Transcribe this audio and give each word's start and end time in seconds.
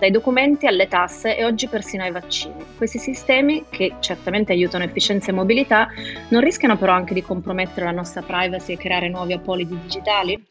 dai 0.00 0.10
documenti 0.10 0.66
alle 0.66 0.88
tasse 0.88 1.36
e 1.36 1.44
oggi 1.44 1.68
persino 1.68 2.02
ai 2.02 2.10
vaccini. 2.10 2.54
Questi 2.78 2.98
sistemi, 2.98 3.66
che 3.68 3.96
certamente 4.00 4.50
aiutano 4.50 4.82
efficienza 4.82 5.30
e 5.30 5.34
mobilità, 5.34 5.88
non 6.30 6.40
rischiano 6.40 6.78
però 6.78 6.92
anche 6.94 7.12
di 7.12 7.20
compromettere 7.22 7.84
la 7.84 7.92
nostra 7.92 8.22
privacy 8.22 8.72
e 8.72 8.76
creare 8.78 9.10
nuovi 9.10 9.34
apolidi 9.34 9.78
digitali? 9.78 10.42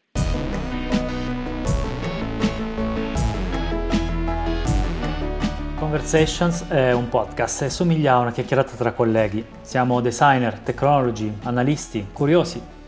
Conversations 5.76 6.68
è 6.68 6.92
un 6.92 7.08
podcast 7.08 7.62
e 7.62 7.70
somiglia 7.70 8.14
a 8.14 8.18
una 8.18 8.30
chiacchierata 8.30 8.76
tra 8.76 8.92
colleghi. 8.92 9.44
Siamo 9.62 10.00
designer, 10.00 10.60
technology, 10.60 11.32
analisti, 11.42 12.06
curiosi. 12.12 12.78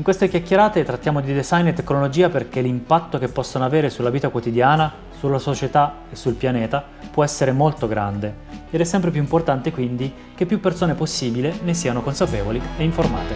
In 0.00 0.06
queste 0.06 0.28
chiacchierate 0.28 0.82
trattiamo 0.82 1.20
di 1.20 1.34
design 1.34 1.66
e 1.66 1.74
tecnologia 1.74 2.30
perché 2.30 2.62
l'impatto 2.62 3.18
che 3.18 3.28
possono 3.28 3.66
avere 3.66 3.90
sulla 3.90 4.08
vita 4.08 4.30
quotidiana, 4.30 4.90
sulla 5.10 5.38
società 5.38 6.04
e 6.10 6.16
sul 6.16 6.36
pianeta 6.36 6.82
può 7.10 7.22
essere 7.22 7.52
molto 7.52 7.86
grande 7.86 8.34
ed 8.70 8.80
è 8.80 8.84
sempre 8.84 9.10
più 9.10 9.20
importante 9.20 9.70
quindi 9.70 10.10
che 10.34 10.46
più 10.46 10.58
persone 10.58 10.94
possibile 10.94 11.52
ne 11.64 11.74
siano 11.74 12.00
consapevoli 12.00 12.58
e 12.78 12.82
informate. 12.82 13.34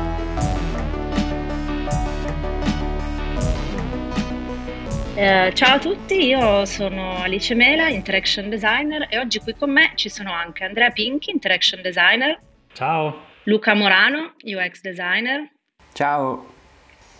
Eh, 5.17 5.53
ciao 5.55 5.75
a 5.75 5.79
tutti, 5.79 6.15
io 6.15 6.65
sono 6.65 7.19
Alice 7.19 7.55
Mela, 7.55 7.91
Interaction 7.91 8.49
Designer 8.49 9.07
e 9.11 9.19
oggi 9.19 9.39
qui 9.41 9.55
con 9.55 9.71
me 9.71 9.93
ci 9.97 10.09
sono 10.09 10.33
anche 10.33 10.65
Andrea 10.65 10.89
Pinchi, 10.89 11.31
Interaction 11.31 11.83
Designer. 11.83 12.41
Ciao. 12.73 13.33
Luca 13.43 13.75
Morano, 13.75 14.33
UX 14.43 14.81
Designer. 14.81 15.47
Ciao. 15.93 16.53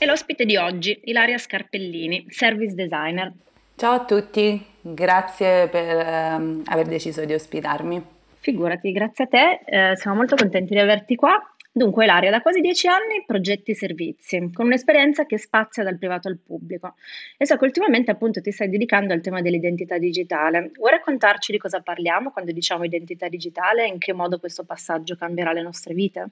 E 0.05 0.07
l'ospite 0.07 0.45
di 0.45 0.59
oggi, 0.59 1.01
Ilaria 1.05 1.39
Scarpellini, 1.39 2.27
Service 2.29 2.75
Designer. 2.75 3.33
Ciao 3.75 3.95
a 3.95 4.05
tutti, 4.05 4.63
grazie 4.83 5.67
per 5.69 5.97
um, 6.39 6.63
aver 6.67 6.87
deciso 6.89 7.25
di 7.25 7.33
ospitarmi. 7.33 8.05
Figurati, 8.39 8.93
grazie 8.93 9.25
a 9.25 9.27
te, 9.29 9.61
eh, 9.65 9.97
siamo 9.97 10.19
molto 10.19 10.37
contenti 10.37 10.75
di 10.75 10.79
averti 10.79 11.15
qua 11.15 11.41
Dunque, 11.77 12.05
Ilaria, 12.05 12.31
da 12.31 12.41
quasi 12.41 12.61
dieci 12.61 12.87
anni 12.87 13.25
progetti 13.27 13.73
e 13.73 13.75
servizi, 13.75 14.51
con 14.53 14.67
un'esperienza 14.67 15.27
che 15.27 15.39
spazia 15.39 15.83
dal 15.83 15.99
privato 15.99 16.29
al 16.29 16.39
pubblico. 16.39 16.95
E 17.37 17.47
so 17.47 17.57
che 17.57 17.65
ultimamente 17.65 18.13
appunto 18.13 18.41
ti 18.41 18.53
stai 18.53 18.69
dedicando 18.69 19.13
al 19.13 19.21
tema 19.21 19.41
dell'identità 19.41 19.99
digitale. 19.99 20.71
Vuoi 20.77 20.93
raccontarci 20.93 21.51
di 21.51 21.59
cosa 21.59 21.81
parliamo 21.81 22.31
quando 22.31 22.53
diciamo 22.53 22.85
identità 22.85 23.27
digitale 23.27 23.87
e 23.87 23.89
in 23.89 23.99
che 23.99 24.13
modo 24.13 24.39
questo 24.39 24.65
passaggio 24.65 25.17
cambierà 25.17 25.53
le 25.53 25.63
nostre 25.63 25.95
vite? 25.95 26.29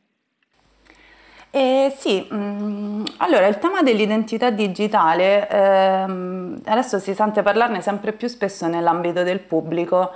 Eh, 1.55 1.95
sì, 1.98 2.27
mm, 2.33 3.05
allora 3.19 3.47
il 3.47 3.58
tema 3.58 3.83
dell'identità 3.83 4.48
digitale 4.48 5.47
ehm, 5.50 6.61
adesso 6.64 6.98
si 6.98 7.12
sente 7.12 7.42
parlarne 7.42 7.83
sempre 7.83 8.12
più 8.12 8.27
spesso 8.28 8.67
nell'ambito 8.69 9.22
del 9.22 9.41
pubblico 9.41 10.12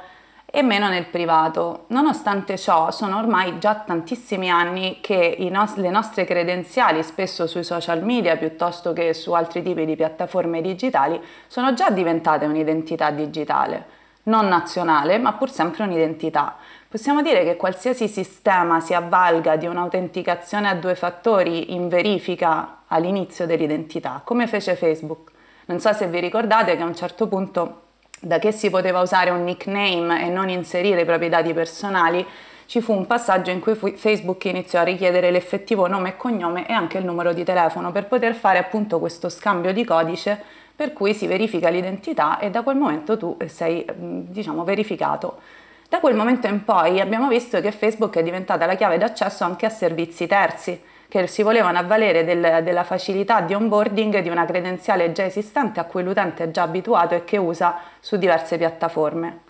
e 0.46 0.62
meno 0.62 0.88
nel 0.88 1.04
privato. 1.06 1.84
Nonostante 1.88 2.56
ciò, 2.56 2.90
sono 2.90 3.18
ormai 3.18 3.58
già 3.58 3.74
tantissimi 3.74 4.48
anni 4.50 4.98
che 5.02 5.36
nos- 5.50 5.76
le 5.76 5.90
nostre 5.90 6.24
credenziali, 6.24 7.02
spesso 7.02 7.46
sui 7.46 7.64
social 7.64 8.02
media 8.02 8.36
piuttosto 8.38 8.94
che 8.94 9.12
su 9.12 9.32
altri 9.32 9.62
tipi 9.62 9.84
di 9.84 9.94
piattaforme 9.94 10.62
digitali, 10.62 11.20
sono 11.48 11.74
già 11.74 11.90
diventate 11.90 12.46
un'identità 12.46 13.10
digitale, 13.10 13.84
non 14.24 14.48
nazionale, 14.48 15.18
ma 15.18 15.34
pur 15.34 15.50
sempre 15.50 15.82
un'identità. 15.84 16.56
Possiamo 16.88 17.20
dire 17.20 17.42
che 17.42 17.56
qualsiasi 17.56 18.06
sistema 18.06 18.78
si 18.78 18.94
avvalga 18.94 19.56
di 19.56 19.66
un'autenticazione 19.66 20.68
a 20.68 20.74
due 20.74 20.94
fattori 20.94 21.74
in 21.74 21.88
verifica 21.88 22.82
all'inizio 22.86 23.44
dell'identità, 23.44 24.22
come 24.24 24.46
fece 24.46 24.76
Facebook. 24.76 25.32
Non 25.66 25.80
so 25.80 25.92
se 25.92 26.06
vi 26.06 26.20
ricordate 26.20 26.76
che 26.76 26.82
a 26.82 26.86
un 26.86 26.94
certo 26.94 27.26
punto 27.26 27.80
da 28.20 28.38
che 28.38 28.52
si 28.52 28.70
poteva 28.70 29.00
usare 29.00 29.30
un 29.30 29.42
nickname 29.42 30.24
e 30.24 30.28
non 30.28 30.48
inserire 30.48 31.00
i 31.00 31.04
propri 31.04 31.28
dati 31.28 31.52
personali, 31.52 32.24
ci 32.66 32.80
fu 32.80 32.92
un 32.92 33.06
passaggio 33.06 33.50
in 33.50 33.58
cui 33.58 33.74
Facebook 33.74 34.44
iniziò 34.44 34.78
a 34.78 34.84
richiedere 34.84 35.32
l'effettivo 35.32 35.88
nome 35.88 36.10
e 36.10 36.16
cognome 36.16 36.68
e 36.68 36.72
anche 36.72 36.98
il 36.98 37.04
numero 37.04 37.32
di 37.32 37.42
telefono 37.42 37.90
per 37.90 38.06
poter 38.06 38.34
fare 38.34 38.58
appunto 38.58 39.00
questo 39.00 39.28
scambio 39.28 39.72
di 39.72 39.84
codice 39.84 40.40
per 40.74 40.92
cui 40.92 41.14
si 41.14 41.26
verifica 41.26 41.68
l'identità 41.68 42.38
e 42.38 42.50
da 42.50 42.62
quel 42.62 42.76
momento 42.76 43.16
tu 43.16 43.36
sei 43.46 43.84
diciamo 43.96 44.62
verificato. 44.62 45.64
Da 45.88 46.00
quel 46.00 46.16
momento 46.16 46.48
in 46.48 46.64
poi 46.64 47.00
abbiamo 47.00 47.28
visto 47.28 47.60
che 47.60 47.70
Facebook 47.70 48.16
è 48.16 48.22
diventata 48.22 48.66
la 48.66 48.74
chiave 48.74 48.98
d'accesso 48.98 49.44
anche 49.44 49.66
a 49.66 49.70
servizi 49.70 50.26
terzi 50.26 50.82
che 51.08 51.26
si 51.28 51.42
volevano 51.42 51.78
avvalere 51.78 52.24
del, 52.24 52.62
della 52.64 52.82
facilità 52.82 53.40
di 53.40 53.54
onboarding 53.54 54.18
di 54.18 54.28
una 54.28 54.44
credenziale 54.44 55.12
già 55.12 55.24
esistente 55.24 55.78
a 55.78 55.84
cui 55.84 56.02
l'utente 56.02 56.44
è 56.44 56.50
già 56.50 56.62
abituato 56.62 57.14
e 57.14 57.24
che 57.24 57.36
usa 57.36 57.78
su 58.00 58.16
diverse 58.16 58.58
piattaforme. 58.58 59.40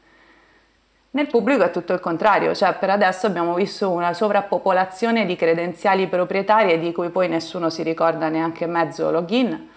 Nel 1.13 1.29
pubblico 1.29 1.63
è 1.63 1.71
tutto 1.71 1.95
il 1.95 2.01
contrario, 2.01 2.55
cioè 2.55 2.75
per 2.75 2.91
adesso 2.91 3.27
abbiamo 3.27 3.55
visto 3.55 3.89
una 3.91 4.13
sovrappopolazione 4.13 5.25
di 5.25 5.35
credenziali 5.35 6.07
proprietarie 6.09 6.79
di 6.79 6.93
cui 6.93 7.09
poi 7.09 7.29
nessuno 7.29 7.71
si 7.71 7.83
ricorda 7.83 8.29
neanche 8.29 8.67
mezzo 8.67 9.11
login. 9.11 9.71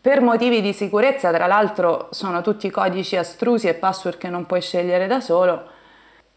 Per 0.00 0.22
motivi 0.22 0.62
di 0.62 0.72
sicurezza, 0.72 1.30
tra 1.30 1.46
l'altro, 1.46 2.08
sono 2.12 2.40
tutti 2.40 2.70
codici 2.70 3.16
astrusi 3.16 3.68
e 3.68 3.74
password 3.74 4.16
che 4.16 4.30
non 4.30 4.46
puoi 4.46 4.62
scegliere 4.62 5.06
da 5.06 5.20
solo. 5.20 5.76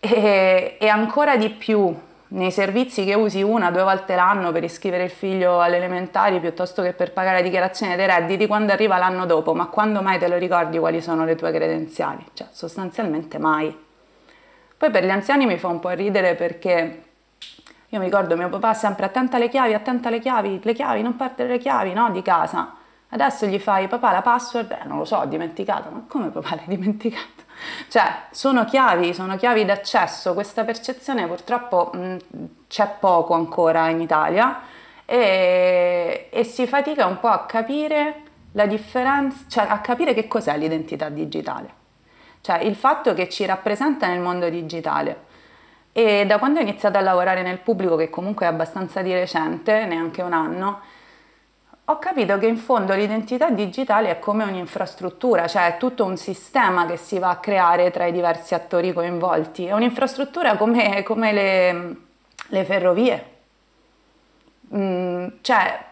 E, 0.04 0.78
e 0.80 0.88
ancora 0.88 1.38
di 1.38 1.52
più, 1.52 1.96
nei 2.30 2.52
servizi 2.52 3.06
che 3.06 3.14
usi 3.14 3.44
una 3.44 3.68
o 3.68 3.72
due 3.72 3.84
volte 3.84 4.16
l'anno 4.16 4.52
per 4.52 4.64
iscrivere 4.64 5.04
il 5.04 5.12
figlio 5.12 5.62
alle 5.62 5.76
elementari 5.76 6.40
piuttosto 6.40 6.82
che 6.82 6.94
per 6.94 7.14
pagare 7.14 7.38
la 7.38 7.44
dichiarazione 7.44 7.96
dei 7.96 8.08
redditi 8.08 8.48
quando 8.48 8.72
arriva 8.72 8.98
l'anno 8.98 9.28
dopo, 9.28 9.54
ma 9.54 9.68
quando 9.68 10.02
mai 10.02 10.18
te 10.18 10.28
lo 10.28 10.38
ricordi 10.38 10.80
quali 10.80 11.04
sono 11.04 11.24
le 11.24 11.36
tue 11.36 11.52
credenziali? 11.52 12.26
Cioè, 12.34 12.48
sostanzialmente 12.50 13.38
mai. 13.38 13.78
Poi 14.76 14.90
per 14.90 15.06
gli 15.06 15.12
anziani 15.12 15.46
mi 15.46 15.60
fa 15.60 15.68
un 15.68 15.80
po' 15.80 15.90
ridere 15.90 16.34
perché 16.34 17.04
io 17.88 18.00
mi 18.00 18.06
ricordo 18.06 18.36
mio 18.36 18.50
papà 18.50 18.74
sempre 18.74 19.06
attenta 19.06 19.36
alle 19.36 19.50
chiavi, 19.50 19.76
attenta 19.76 20.08
alle 20.08 20.20
chiavi, 20.20 20.62
le 20.64 20.74
chiavi, 20.74 21.04
non 21.04 21.16
perdere 21.16 21.50
le 21.50 21.58
chiavi, 21.60 21.94
no, 21.94 22.10
di 22.10 22.24
casa. 22.24 22.74
Adesso 23.10 23.46
gli 23.46 23.60
fai 23.60 23.88
papà 23.88 24.12
la 24.12 24.22
password, 24.24 24.72
eh, 24.72 24.88
non 24.88 24.98
lo 24.98 25.06
so, 25.06 25.18
ho 25.18 25.26
dimenticato, 25.26 25.92
ma 25.92 26.06
come 26.08 26.30
papà 26.30 26.56
l'hai 26.56 26.66
dimenticato? 26.66 27.44
Cioè, 27.88 28.24
sono 28.32 28.66
chiavi, 28.66 29.14
sono 29.14 29.36
chiavi 29.38 29.66
d'accesso, 29.66 30.34
questa 30.34 30.64
percezione 30.64 31.28
purtroppo 31.28 31.92
mh, 31.94 32.18
c'è 32.68 32.96
poco 33.00 33.34
ancora 33.34 33.90
in 33.90 34.02
Italia 34.02 34.62
e, 35.06 36.30
e, 36.32 36.44
si 36.44 36.66
fatica 36.68 37.06
un 37.06 37.20
po' 37.20 37.28
a 37.28 37.46
capire 37.46 38.22
la 38.54 38.66
differenza, 38.66 39.46
cioè 39.48 39.66
a 39.68 39.80
capire 39.80 40.14
che 40.14 40.28
cos'è 40.28 40.58
l'identità 40.58 41.10
digitale, 41.10 41.70
cioè 42.42 42.60
il 42.60 42.76
fatto 42.76 43.14
che 43.14 43.30
ci 43.30 43.46
rappresenta 43.46 44.08
nel 44.08 44.20
mondo 44.20 44.50
digitale. 44.50 45.30
E 45.94 46.26
da 46.26 46.38
quando 46.38 46.60
ho 46.60 46.62
iniziato 46.62 46.98
a 46.98 47.02
lavorare 47.02 47.42
nel 47.42 47.60
pubblico, 47.60 47.98
che 47.98 48.10
comunque 48.10 48.46
è 48.46 48.50
abbastanza 48.50 49.02
di 49.02 49.12
recente, 49.12 49.86
neanche 49.86 50.22
un 50.22 50.32
anno, 50.32 50.80
ho 51.86 52.00
capito 52.00 52.38
che 52.38 52.46
in 52.46 52.58
fondo 52.58 52.94
l'identità 52.94 53.50
digitale 53.50 54.10
è 54.12 54.20
come 54.20 54.44
un'infrastruttura, 54.44 55.48
cioè 55.48 55.76
è 55.76 55.78
tutto 55.78 56.06
un 56.06 56.16
sistema 56.16 56.86
che 56.86 56.96
si 56.96 57.20
va 57.20 57.32
a 57.32 57.38
creare 57.38 57.92
tra 57.92 58.06
i 58.06 58.12
diversi 58.12 58.54
attori 58.54 58.94
coinvolti. 58.94 59.66
È 59.66 59.74
un'infrastruttura 59.74 60.56
come, 60.56 61.04
come 61.04 61.34
le, 61.34 61.96
le, 62.48 62.64
ferrovie. 62.64 63.26
Mm, 64.74 65.28
cioè 65.42 65.86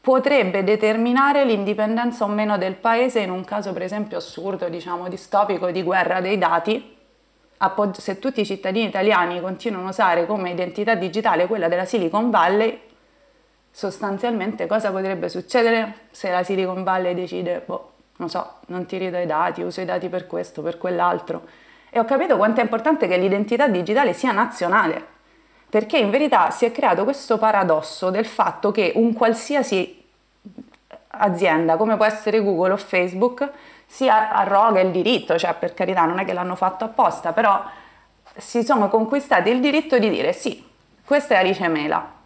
potrebbe 0.00 0.64
determinare 0.64 1.44
l'indipendenza 1.44 2.24
o 2.24 2.28
meno 2.28 2.56
del 2.56 2.74
paese 2.74 3.20
in 3.20 3.30
un 3.30 3.44
caso 3.44 3.72
per 3.72 3.82
esempio 3.82 4.18
assurdo, 4.18 4.68
diciamo 4.68 5.08
distopico 5.08 5.70
di 5.70 5.82
guerra 5.82 6.20
dei 6.20 6.38
dati. 6.38 6.96
Se 7.92 8.18
tutti 8.18 8.40
i 8.40 8.46
cittadini 8.46 8.86
italiani 8.86 9.40
continuano 9.40 9.86
a 9.86 9.90
usare 9.90 10.26
come 10.26 10.50
identità 10.50 10.94
digitale 10.94 11.46
quella 11.46 11.68
della 11.68 11.84
Silicon 11.84 12.30
Valley, 12.30 12.80
sostanzialmente 13.72 14.66
cosa 14.66 14.90
potrebbe 14.90 15.30
succedere 15.30 15.94
se 16.10 16.30
la 16.30 16.44
Silicon 16.44 16.84
Valley 16.84 17.14
decide, 17.14 17.62
boh, 17.64 17.92
non 18.16 18.28
so, 18.28 18.58
non 18.66 18.84
ti 18.86 18.98
rido 18.98 19.16
i 19.18 19.26
dati, 19.26 19.62
uso 19.62 19.80
i 19.80 19.86
dati 19.86 20.08
per 20.08 20.26
questo, 20.26 20.60
per 20.62 20.78
quell'altro. 20.78 21.48
E 21.90 21.98
ho 21.98 22.04
capito 22.04 22.36
quanto 22.36 22.60
è 22.60 22.62
importante 22.62 23.08
che 23.08 23.16
l'identità 23.16 23.66
digitale 23.66 24.12
sia 24.12 24.30
nazionale, 24.30 25.04
perché 25.68 25.98
in 25.98 26.10
verità 26.10 26.50
si 26.50 26.66
è 26.66 26.72
creato 26.72 27.04
questo 27.04 27.38
paradosso 27.38 28.10
del 28.10 28.26
fatto 28.26 28.70
che 28.70 28.92
un 28.94 29.14
qualsiasi 29.14 30.04
azienda, 31.08 31.76
come 31.76 31.96
può 31.96 32.04
essere 32.04 32.42
Google 32.42 32.72
o 32.72 32.76
Facebook, 32.76 33.50
si 33.86 34.08
arroga 34.08 34.80
il 34.80 34.90
diritto, 34.90 35.38
cioè 35.38 35.54
per 35.54 35.74
carità 35.74 36.04
non 36.04 36.18
è 36.18 36.24
che 36.24 36.32
l'hanno 36.32 36.56
fatto 36.56 36.84
apposta, 36.84 37.32
però 37.32 37.62
si 38.36 38.62
sono 38.62 38.88
conquistati 38.88 39.50
il 39.50 39.60
diritto 39.60 39.98
di 39.98 40.08
dire 40.08 40.32
sì, 40.32 40.64
questa 41.04 41.34
è 41.34 41.38
Alice 41.38 41.66
Mela, 41.68 42.20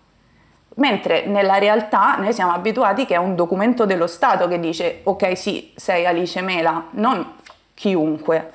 Mentre 0.76 1.26
nella 1.26 1.58
realtà 1.58 2.16
noi 2.16 2.32
siamo 2.32 2.52
abituati 2.52 3.06
che 3.06 3.14
è 3.14 3.18
un 3.18 3.34
documento 3.34 3.86
dello 3.86 4.06
Stato 4.06 4.46
che 4.48 4.60
dice 4.60 5.00
ok 5.04 5.36
sì, 5.36 5.72
sei 5.74 6.06
Alice 6.06 6.40
Mela, 6.40 6.86
non 6.90 7.34
chiunque. 7.74 8.52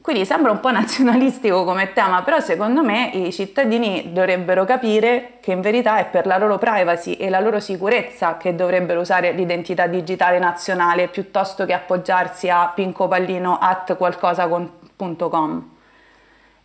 Quindi 0.00 0.26
sembra 0.26 0.50
un 0.50 0.60
po' 0.60 0.70
nazionalistico 0.72 1.64
come 1.64 1.92
tema, 1.92 2.22
però 2.22 2.40
secondo 2.40 2.82
me 2.82 3.10
i 3.12 3.32
cittadini 3.32 4.12
dovrebbero 4.12 4.64
capire 4.64 5.38
che 5.40 5.52
in 5.52 5.60
verità 5.60 5.98
è 5.98 6.06
per 6.06 6.26
la 6.26 6.38
loro 6.38 6.58
privacy 6.58 7.12
e 7.12 7.28
la 7.30 7.40
loro 7.40 7.60
sicurezza 7.60 8.36
che 8.36 8.54
dovrebbero 8.54 9.00
usare 9.00 9.32
l'identità 9.32 9.86
digitale 9.86 10.38
nazionale 10.38 11.08
piuttosto 11.08 11.64
che 11.64 11.72
appoggiarsi 11.72 12.48
a 12.48 12.70
Pinco 12.74 13.08
Pallino 13.08 13.58
at 13.58 13.96
qualcosa 13.96 14.46
con 14.48 14.82
www.ecosystem.com 14.96 15.72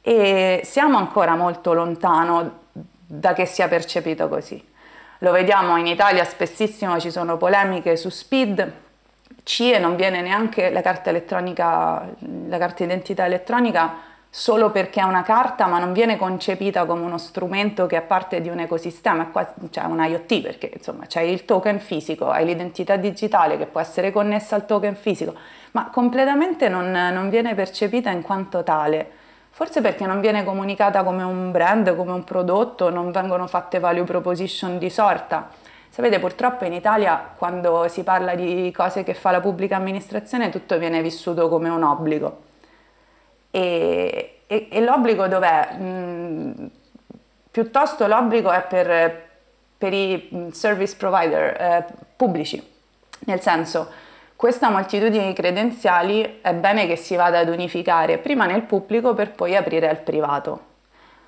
e 0.01 0.61
siamo 0.63 0.97
ancora 0.97 1.35
molto 1.35 1.73
lontano 1.73 2.67
da 3.05 3.33
che 3.33 3.45
sia 3.45 3.67
percepito 3.67 4.29
così. 4.29 4.63
Lo 5.19 5.31
vediamo 5.31 5.75
in 5.75 5.85
Italia 5.85 6.23
spessissimo, 6.23 6.97
ci 6.97 7.11
sono 7.11 7.35
polemiche 7.35 7.97
su 7.97 8.09
SPID, 8.09 8.71
CIE 9.43 9.77
non 9.77 9.97
viene 9.97 10.21
neanche 10.21 10.69
la 10.69 10.81
carta 10.81 11.09
elettronica, 11.09 12.07
la 12.47 12.57
carta 12.57 12.83
identità 12.85 13.25
elettronica 13.25 14.07
solo 14.29 14.69
perché 14.69 15.01
è 15.01 15.03
una 15.03 15.23
carta 15.23 15.65
ma 15.65 15.79
non 15.79 15.91
viene 15.91 16.15
concepita 16.15 16.85
come 16.85 17.01
uno 17.01 17.17
strumento 17.17 17.85
che 17.85 17.97
è 17.97 18.01
parte 18.01 18.39
di 18.39 18.47
un 18.47 18.59
ecosistema, 18.59 19.29
è 19.29 19.45
cioè 19.69 19.85
un 19.85 20.01
IoT 20.01 20.41
perché 20.41 20.71
insomma 20.73 21.05
c'è 21.05 21.21
il 21.21 21.43
token 21.43 21.79
fisico, 21.79 22.29
hai 22.29 22.45
l'identità 22.45 22.95
digitale 22.95 23.57
che 23.57 23.65
può 23.65 23.81
essere 23.81 24.11
connessa 24.11 24.55
al 24.55 24.65
token 24.65 24.95
fisico, 24.95 25.33
ma 25.71 25.89
completamente 25.89 26.69
non, 26.69 26.91
non 26.91 27.29
viene 27.29 27.55
percepita 27.55 28.09
in 28.09 28.21
quanto 28.21 28.63
tale. 28.63 29.17
Forse 29.59 29.81
perché 29.81 30.05
non 30.05 30.21
viene 30.21 30.45
comunicata 30.45 31.03
come 31.03 31.21
un 31.21 31.51
brand, 31.51 31.93
come 31.97 32.13
un 32.13 32.23
prodotto, 32.23 32.89
non 32.89 33.11
vengono 33.11 33.45
fatte 33.45 33.79
value 33.79 34.05
proposition 34.05 34.77
di 34.77 34.89
sorta. 34.89 35.49
Sapete, 35.89 36.17
purtroppo 36.17 36.63
in 36.63 36.71
Italia 36.71 37.33
quando 37.35 37.89
si 37.89 38.03
parla 38.03 38.35
di 38.35 38.71
cose 38.73 39.03
che 39.03 39.13
fa 39.13 39.31
la 39.31 39.41
pubblica 39.41 39.75
amministrazione 39.75 40.49
tutto 40.49 40.77
viene 40.77 41.01
vissuto 41.01 41.49
come 41.49 41.67
un 41.67 41.83
obbligo. 41.83 42.41
E, 43.51 44.43
e, 44.47 44.67
e 44.71 44.81
l'obbligo 44.81 45.27
dov'è? 45.27 45.75
Mm, 45.75 46.65
piuttosto 47.51 48.07
l'obbligo 48.07 48.51
è 48.51 48.63
per, 48.63 49.27
per 49.77 49.91
i 49.91 50.29
mm, 50.33 50.49
service 50.51 50.95
provider 50.95 51.61
eh, 51.61 51.85
pubblici, 52.15 52.65
nel 53.25 53.41
senso 53.41 53.91
questa 54.39 54.69
moltitudine 54.69 55.27
di 55.27 55.33
credenziali 55.33 56.39
è 56.39 56.53
bene 56.53 56.87
che 56.87 56.95
si 56.95 57.17
vada 57.17 57.39
ad 57.39 57.49
unificare 57.49 58.19
prima 58.19 58.45
nel 58.45 58.61
pubblico 58.61 59.13
per 59.13 59.33
poi 59.33 59.53
aprire 59.53 59.89
al 59.89 59.99
privato. 59.99 60.59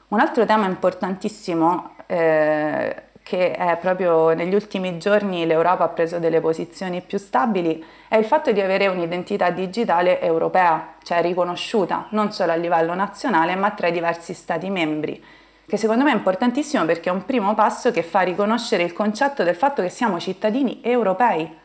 Un 0.07 0.21
altro 0.21 0.45
tema 0.45 0.65
importantissimo 0.65 1.95
eh, 2.05 2.95
che 3.21 3.51
è 3.51 3.77
proprio 3.81 4.31
negli 4.31 4.53
ultimi 4.53 4.97
giorni 4.97 5.45
l'Europa 5.45 5.83
ha 5.83 5.89
preso 5.89 6.19
delle 6.19 6.39
posizioni 6.39 7.01
più 7.01 7.17
stabili 7.17 7.83
è 8.07 8.15
il 8.15 8.23
fatto 8.23 8.53
di 8.53 8.61
avere 8.61 8.87
un'identità 8.87 9.49
digitale 9.49 10.21
europea, 10.21 10.93
cioè 11.03 11.21
riconosciuta 11.21 12.07
non 12.11 12.31
solo 12.31 12.53
a 12.53 12.55
livello 12.55 12.93
nazionale 12.93 13.55
ma 13.55 13.71
tra 13.71 13.87
i 13.87 13.91
diversi 13.91 14.33
Stati 14.33 14.69
membri, 14.69 15.21
che 15.65 15.75
secondo 15.75 16.05
me 16.05 16.11
è 16.11 16.15
importantissimo 16.15 16.85
perché 16.85 17.09
è 17.09 17.13
un 17.13 17.25
primo 17.25 17.55
passo 17.55 17.91
che 17.91 18.03
fa 18.03 18.21
riconoscere 18.21 18.83
il 18.83 18.93
concetto 18.93 19.43
del 19.43 19.57
fatto 19.57 19.81
che 19.81 19.89
siamo 19.89 20.17
cittadini 20.17 20.79
europei 20.81 21.59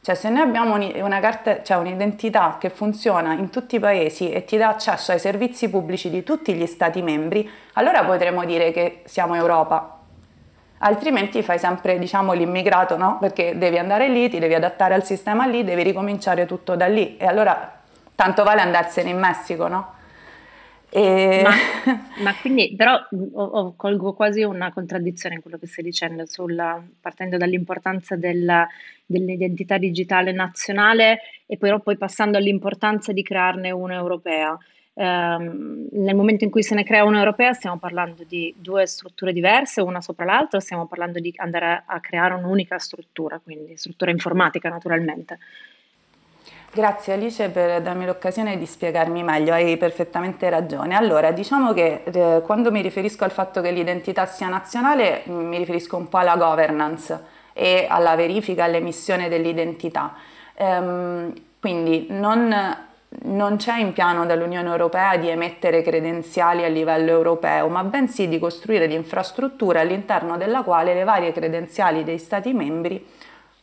cioè 0.00 0.14
se 0.14 0.28
noi 0.30 0.42
abbiamo 0.42 0.78
carta, 1.20 1.62
cioè 1.62 1.76
un'identità 1.76 2.56
che 2.58 2.70
funziona 2.70 3.32
in 3.34 3.50
tutti 3.50 3.76
i 3.76 3.80
paesi 3.80 4.30
e 4.30 4.44
ti 4.44 4.56
dà 4.56 4.68
accesso 4.68 5.12
ai 5.12 5.18
servizi 5.18 5.68
pubblici 5.68 6.08
di 6.08 6.22
tutti 6.22 6.54
gli 6.54 6.66
stati 6.66 7.02
membri, 7.02 7.48
allora 7.74 8.04
potremo 8.04 8.44
dire 8.44 8.70
che 8.70 9.02
siamo 9.04 9.34
Europa. 9.34 9.98
Altrimenti 10.78 11.42
fai 11.42 11.58
sempre, 11.58 11.98
diciamo, 11.98 12.32
l'immigrato, 12.32 12.96
no? 12.96 13.18
Perché 13.18 13.58
devi 13.58 13.78
andare 13.78 14.08
lì, 14.08 14.28
ti 14.28 14.38
devi 14.38 14.54
adattare 14.54 14.94
al 14.94 15.04
sistema 15.04 15.44
lì, 15.44 15.64
devi 15.64 15.82
ricominciare 15.82 16.46
tutto 16.46 16.76
da 16.76 16.86
lì. 16.86 17.16
E 17.16 17.26
allora 17.26 17.80
tanto 18.14 18.44
vale 18.44 18.60
andarsene 18.60 19.10
in 19.10 19.18
Messico, 19.18 19.66
no? 19.66 19.96
E... 20.90 21.42
Ma, 21.44 21.50
ma, 22.22 22.34
quindi, 22.40 22.74
però, 22.74 22.94
ho, 23.32 23.42
ho, 23.42 23.74
colgo 23.76 24.14
quasi 24.14 24.42
una 24.42 24.72
contraddizione 24.72 25.36
in 25.36 25.42
quello 25.42 25.58
che 25.58 25.66
stai 25.66 25.84
dicendo, 25.84 26.24
sulla, 26.26 26.82
partendo 27.00 27.36
dall'importanza 27.36 28.16
del, 28.16 28.66
dell'identità 29.04 29.76
digitale 29.78 30.32
nazionale 30.32 31.20
e 31.46 31.56
però 31.56 31.80
poi 31.80 31.96
passando 31.96 32.38
all'importanza 32.38 33.12
di 33.12 33.22
crearne 33.22 33.70
una 33.70 33.94
europea. 33.94 34.56
Um, 34.94 35.86
nel 35.92 36.16
momento 36.16 36.42
in 36.42 36.50
cui 36.50 36.64
se 36.64 36.74
ne 36.74 36.82
crea 36.82 37.04
una 37.04 37.18
europea 37.18 37.52
stiamo 37.52 37.78
parlando 37.78 38.24
di 38.24 38.52
due 38.58 38.84
strutture 38.84 39.32
diverse, 39.32 39.80
una 39.80 40.00
sopra 40.00 40.24
l'altra, 40.24 40.58
stiamo 40.58 40.86
parlando 40.88 41.20
di 41.20 41.32
andare 41.36 41.66
a, 41.66 41.82
a 41.86 42.00
creare 42.00 42.34
un'unica 42.34 42.78
struttura, 42.78 43.38
quindi 43.38 43.76
struttura 43.76 44.10
informatica 44.10 44.68
naturalmente. 44.68 45.38
Grazie 46.70 47.14
Alice 47.14 47.48
per 47.48 47.80
darmi 47.80 48.04
l'occasione 48.04 48.58
di 48.58 48.66
spiegarmi 48.66 49.22
meglio, 49.22 49.54
hai 49.54 49.78
perfettamente 49.78 50.50
ragione. 50.50 50.94
Allora, 50.94 51.30
diciamo 51.30 51.72
che 51.72 52.02
eh, 52.04 52.42
quando 52.44 52.70
mi 52.70 52.82
riferisco 52.82 53.24
al 53.24 53.30
fatto 53.30 53.62
che 53.62 53.70
l'identità 53.70 54.26
sia 54.26 54.48
nazionale, 54.48 55.22
mi 55.26 55.56
riferisco 55.56 55.96
un 55.96 56.08
po' 56.08 56.18
alla 56.18 56.36
governance 56.36 57.18
e 57.54 57.86
alla 57.88 58.14
verifica, 58.16 58.64
all'emissione 58.64 59.30
dell'identità. 59.30 60.14
Ehm, 60.56 61.32
quindi 61.58 62.06
non, 62.10 62.54
non 63.22 63.56
c'è 63.56 63.78
in 63.78 63.94
piano 63.94 64.26
dall'Unione 64.26 64.68
Europea 64.68 65.16
di 65.16 65.30
emettere 65.30 65.80
credenziali 65.80 66.64
a 66.64 66.68
livello 66.68 67.10
europeo, 67.10 67.68
ma 67.68 67.82
bensì 67.82 68.28
di 68.28 68.38
costruire 68.38 68.86
l'infrastruttura 68.86 69.80
all'interno 69.80 70.36
della 70.36 70.62
quale 70.62 70.92
le 70.92 71.04
varie 71.04 71.32
credenziali 71.32 72.04
dei 72.04 72.18
Stati 72.18 72.52
membri 72.52 73.04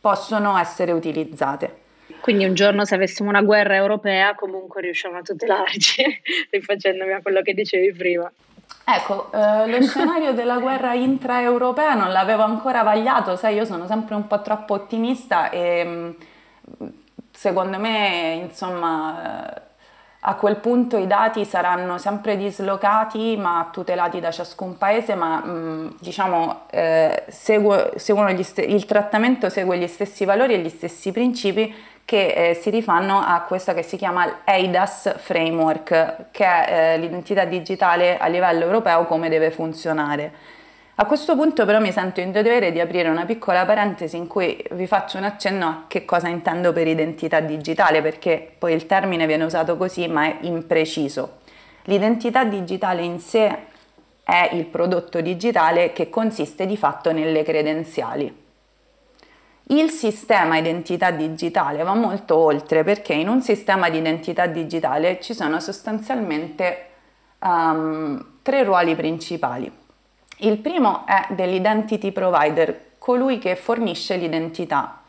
possono 0.00 0.58
essere 0.58 0.90
utilizzate. 0.90 1.84
Quindi 2.26 2.44
un 2.44 2.54
giorno 2.54 2.84
se 2.84 2.96
avessimo 2.96 3.28
una 3.28 3.42
guerra 3.42 3.76
europea 3.76 4.34
comunque 4.34 4.80
riusciamo 4.80 5.16
a 5.16 5.22
tutelarci, 5.22 6.02
rifacendomi 6.50 7.12
a 7.12 7.22
quello 7.22 7.40
che 7.40 7.54
dicevi 7.54 7.92
prima. 7.92 8.28
Ecco, 8.84 9.30
eh, 9.32 9.68
lo 9.68 9.80
scenario 9.82 10.32
della 10.32 10.58
guerra 10.58 10.92
intraeuropea 10.94 11.94
non 11.94 12.10
l'avevo 12.10 12.42
ancora 12.42 12.82
vagliato, 12.82 13.36
sai, 13.36 13.54
io 13.54 13.64
sono 13.64 13.86
sempre 13.86 14.16
un 14.16 14.26
po' 14.26 14.42
troppo 14.42 14.74
ottimista 14.74 15.50
e 15.50 15.84
mm, 15.84 16.10
secondo 17.30 17.78
me, 17.78 18.40
insomma, 18.42 19.54
eh, 19.54 19.62
a 20.22 20.34
quel 20.34 20.56
punto 20.56 20.96
i 20.96 21.06
dati 21.06 21.44
saranno 21.44 21.96
sempre 21.98 22.36
dislocati 22.36 23.36
ma 23.36 23.68
tutelati 23.70 24.18
da 24.18 24.32
ciascun 24.32 24.76
paese, 24.76 25.14
ma 25.14 25.44
mh, 25.44 25.50
mm, 25.50 25.88
diciamo 26.00 26.62
eh, 26.70 27.22
segue, 27.28 27.92
st- 27.98 28.64
il 28.66 28.84
trattamento 28.84 29.48
segue 29.48 29.78
gli 29.78 29.86
stessi 29.86 30.24
valori 30.24 30.54
e 30.54 30.58
gli 30.58 30.70
stessi 30.70 31.12
principi 31.12 31.94
che 32.06 32.50
eh, 32.50 32.54
si 32.54 32.70
rifanno 32.70 33.18
a 33.18 33.40
questa 33.40 33.74
che 33.74 33.82
si 33.82 33.96
chiama 33.96 34.42
EIDAS 34.44 35.16
Framework, 35.18 36.26
che 36.30 36.44
è 36.44 36.94
eh, 36.94 36.98
l'identità 36.98 37.44
digitale 37.44 38.16
a 38.16 38.28
livello 38.28 38.64
europeo 38.64 39.04
come 39.06 39.28
deve 39.28 39.50
funzionare. 39.50 40.32
A 40.94 41.04
questo 41.04 41.34
punto 41.36 41.66
però 41.66 41.80
mi 41.80 41.90
sento 41.90 42.20
in 42.20 42.30
dovere 42.30 42.70
di 42.70 42.78
aprire 42.78 43.08
una 43.08 43.24
piccola 43.24 43.66
parentesi 43.66 44.16
in 44.16 44.28
cui 44.28 44.64
vi 44.70 44.86
faccio 44.86 45.18
un 45.18 45.24
accenno 45.24 45.66
a 45.66 45.84
che 45.88 46.04
cosa 46.04 46.28
intendo 46.28 46.72
per 46.72 46.86
identità 46.86 47.40
digitale, 47.40 48.00
perché 48.00 48.54
poi 48.56 48.72
il 48.72 48.86
termine 48.86 49.26
viene 49.26 49.42
usato 49.42 49.76
così 49.76 50.06
ma 50.06 50.26
è 50.26 50.36
impreciso. 50.42 51.38
L'identità 51.86 52.44
digitale 52.44 53.02
in 53.02 53.18
sé 53.18 53.58
è 54.22 54.50
il 54.52 54.64
prodotto 54.64 55.20
digitale 55.20 55.92
che 55.92 56.08
consiste 56.08 56.66
di 56.66 56.76
fatto 56.76 57.10
nelle 57.12 57.42
credenziali. 57.42 58.45
Il 59.68 59.90
sistema 59.90 60.58
identità 60.58 61.10
digitale 61.10 61.82
va 61.82 61.94
molto 61.94 62.36
oltre 62.36 62.84
perché 62.84 63.14
in 63.14 63.28
un 63.28 63.42
sistema 63.42 63.90
di 63.90 63.98
identità 63.98 64.46
digitale 64.46 65.20
ci 65.20 65.34
sono 65.34 65.58
sostanzialmente 65.58 66.86
um, 67.40 68.24
tre 68.42 68.62
ruoli 68.62 68.94
principali. 68.94 69.70
Il 70.38 70.58
primo 70.58 71.04
è 71.04 71.26
dell'identity 71.30 72.12
provider, 72.12 72.92
colui 72.98 73.38
che 73.38 73.56
fornisce 73.56 74.16
l'identità. 74.16 75.00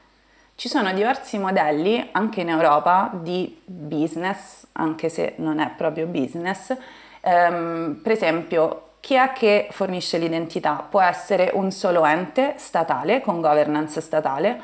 Ci 0.55 0.69
sono 0.69 0.91
diversi 0.91 1.37
modelli, 1.37 2.09
anche 2.13 2.41
in 2.41 2.49
Europa, 2.49 3.11
di 3.13 3.61
business, 3.63 4.65
anche 4.71 5.09
se 5.09 5.33
non 5.37 5.59
è 5.59 5.69
proprio 5.77 6.07
business. 6.07 6.75
Um, 7.21 7.99
per 8.01 8.13
esempio, 8.13 8.86
chi 8.99 9.15
è 9.15 9.31
che 9.31 9.67
fornisce 9.71 10.17
l'identità? 10.17 10.85
Può 10.89 11.01
essere 11.01 11.51
un 11.53 11.71
solo 11.71 12.05
ente 12.05 12.55
statale 12.57 13.21
con 13.21 13.39
governance 13.41 14.01
statale, 14.01 14.61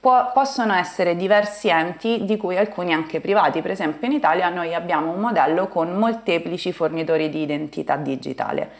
può, 0.00 0.32
possono 0.32 0.74
essere 0.74 1.14
diversi 1.14 1.68
enti 1.68 2.24
di 2.24 2.36
cui 2.36 2.56
alcuni 2.56 2.92
anche 2.92 3.20
privati. 3.20 3.62
Per 3.62 3.70
esempio 3.70 4.06
in 4.06 4.14
Italia 4.14 4.48
noi 4.48 4.74
abbiamo 4.74 5.12
un 5.12 5.20
modello 5.20 5.68
con 5.68 5.92
molteplici 5.92 6.72
fornitori 6.72 7.28
di 7.28 7.42
identità 7.42 7.96
digitale. 7.96 8.70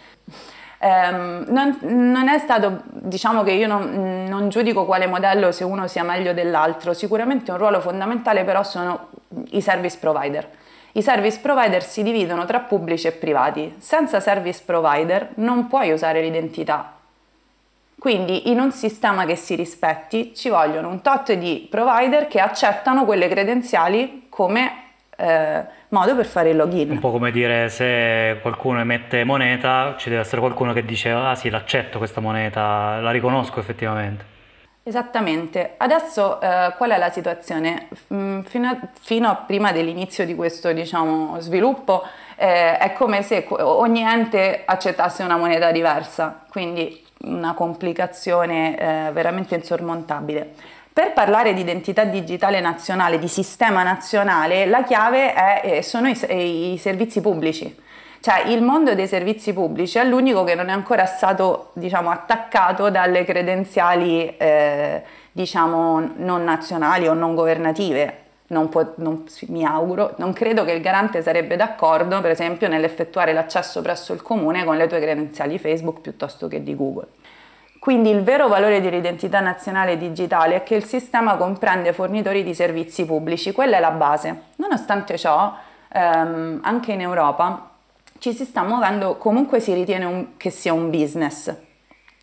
Um, 0.83 1.45
non, 1.47 1.79
non, 1.83 2.27
è 2.27 2.39
stato, 2.39 2.83
diciamo 2.87 3.45
che 3.45 3.53
io 3.53 3.69
non, 3.69 4.25
non, 4.29 4.49
giudico 4.49 4.85
quale 4.85 5.07
modello 5.07 5.53
se 5.53 5.63
uno 5.63 5.87
sia 5.87 6.03
meglio 6.03 6.33
dell'altro, 6.33 6.93
sicuramente 6.93 7.53
un 7.53 7.59
ruolo 7.59 7.81
fondamentale 7.81 8.43
però 8.43 8.65
sono 8.65 9.11
i 9.51 9.61
service 9.61 9.97
provider. 10.01 10.49
I 10.95 11.03
service 11.03 11.39
provider 11.41 11.83
si 11.83 12.03
dividono 12.03 12.45
tra 12.45 12.61
pubblici 12.61 13.07
e 13.07 13.13
privati. 13.13 13.77
Senza 13.79 14.21
service 14.21 14.63
provider 14.65 15.31
non 15.37 15.67
puoi 15.67 15.91
usare 15.91 16.21
l'identità. 16.21 16.97
Quindi 17.99 18.51
in 18.51 18.59
un 18.59 18.73
sistema 18.73 19.25
che 19.25 19.37
si 19.37 19.55
rispetti 19.55 20.35
ci 20.35 20.49
vogliono 20.49 20.89
un 20.89 21.01
tot 21.03 21.33
di 21.33 21.67
provider 21.71 22.27
che 22.27 22.41
accettano 22.41 23.05
quelle 23.05 23.29
credenziali 23.29 24.27
come 24.29 24.73
eh, 25.17 25.65
modo 25.89 26.17
per 26.17 26.27
fare 26.27 26.51
il 26.51 26.57
login. 26.57 26.91
Un 26.91 26.99
po' 26.99 27.13
come 27.13 27.31
dire 27.31 27.69
se 27.69 28.39
qualcuno 28.43 28.81
emette 28.81 29.25
moneta 29.25 29.95
ci 29.97 30.09
deve 30.09 30.23
essere 30.23 30.41
qualcuno 30.41 30.73
che 30.73 30.85
dice 30.85 31.11
ah 31.11 31.35
sì 31.37 31.49
l'accetto 31.49 31.99
questa 31.99 32.21
moneta, 32.21 32.99
la 33.01 33.13
riconosco 33.13 33.61
effettivamente. 33.61 34.25
Esattamente. 34.85 35.75
Adesso 35.77 36.41
eh, 36.41 36.75
qual 36.77 36.91
è 36.91 36.99
la 36.99 37.11
situazione? 37.11 37.89
Mm, 38.13 38.41
fino, 38.41 38.69
a, 38.69 38.79
fino, 39.01 39.29
a, 39.29 39.37
prima 39.37 39.71
dell'inizio 39.71 40.27
di 40.27 40.35
questo 40.35 40.73
diciamo, 40.73 41.39
sviluppo 41.39 42.03
eh, 42.37 42.77
è 42.79 42.93
come 42.93 43.23
se 43.23 43.47
ogni 43.51 44.03
ente 44.03 44.63
accettasse 44.65 45.23
una 45.23 45.37
moneta 45.37 45.71
diversa, 45.71 46.45
quindi 46.49 47.01
una 47.25 47.55
complicazione 47.55 48.77
eh, 49.09 49.13
veramente 49.13 49.55
insormontabile. 49.55 50.55
Per 50.93 51.15
parlare 51.15 51.55
di 51.55 51.63
identità 51.63 52.05
digitale 52.05 52.61
nazionale, 52.61 53.19
di 53.19 53.27
sistema 53.27 53.83
nazionale, 53.83 54.67
la 54.67 54.83
chiave 54.83 55.33
è, 55.33 55.61
eh, 55.65 55.83
sono 55.83 56.07
i, 56.09 56.73
i 56.73 56.77
servizi 56.77 57.23
pubblici. 57.23 57.75
Cioè 58.21 58.49
il 58.49 58.61
mondo 58.61 58.95
dei 58.95 59.07
servizi 59.07 59.55
pubblici 59.55 59.97
è 59.97 60.05
l'unico 60.05 60.45
che 60.45 60.55
non 60.55 60.69
è 60.69 60.73
ancora 60.73 61.07
stato 61.07 61.71
diciamo, 61.73 62.11
attaccato 62.11 62.91
dalle 62.91 63.25
credenziali 63.25 64.37
eh, 64.37 65.03
diciamo, 65.33 66.11
non 66.17 66.45
nazionali 66.45 67.09
o 67.09 67.15
non 67.15 67.35
governative. 67.35 68.19
Non 68.49 68.69
può, 68.69 68.93
non, 68.97 69.25
mi 69.49 69.65
auguro, 69.65 70.13
non 70.19 70.35
credo 70.35 70.63
che 70.67 70.73
il 70.73 70.83
garante 70.83 71.23
sarebbe 71.23 71.57
d'accordo, 71.57 72.21
per 72.21 72.33
esempio, 72.33 72.69
nell'effettuare 72.69 73.33
l'accesso 73.33 73.81
presso 73.81 74.13
il 74.13 74.21
comune 74.21 74.63
con 74.63 74.77
le 74.77 74.87
tue 74.89 75.01
credenziali 75.01 75.59
Facebook 75.59 76.01
piuttosto 76.01 76.49
che 76.49 76.63
di 76.63 76.77
Google. 76.77 77.07
Quindi 77.83 78.11
il 78.11 78.23
vero 78.23 78.47
valore 78.47 78.81
dell'identità 78.81 79.41
nazionale 79.41 79.99
digitale 79.99 80.55
è 80.55 80.63
che 80.63 80.77
il 80.77 80.85
sistema 80.85 81.35
comprende 81.35 81.93
fornitori 81.93 82.45
di 82.45 82.55
servizi 82.55 83.05
pubblici, 83.05 83.51
quella 83.51 83.79
è 83.79 83.81
la 83.81 83.91
base. 83.91 84.43
Nonostante 84.55 85.19
ciò, 85.19 85.53
ehm, 85.93 86.61
anche 86.63 86.93
in 86.93 87.01
Europa 87.01 87.71
ci 88.19 88.33
si 88.35 88.45
sta 88.45 88.63
muovendo, 88.63 89.17
comunque 89.17 89.59
si 89.59 89.75
ritiene 89.75 90.05
un, 90.05 90.37
che 90.37 90.51
sia 90.51 90.73
un 90.73 90.91
business, 90.91 91.53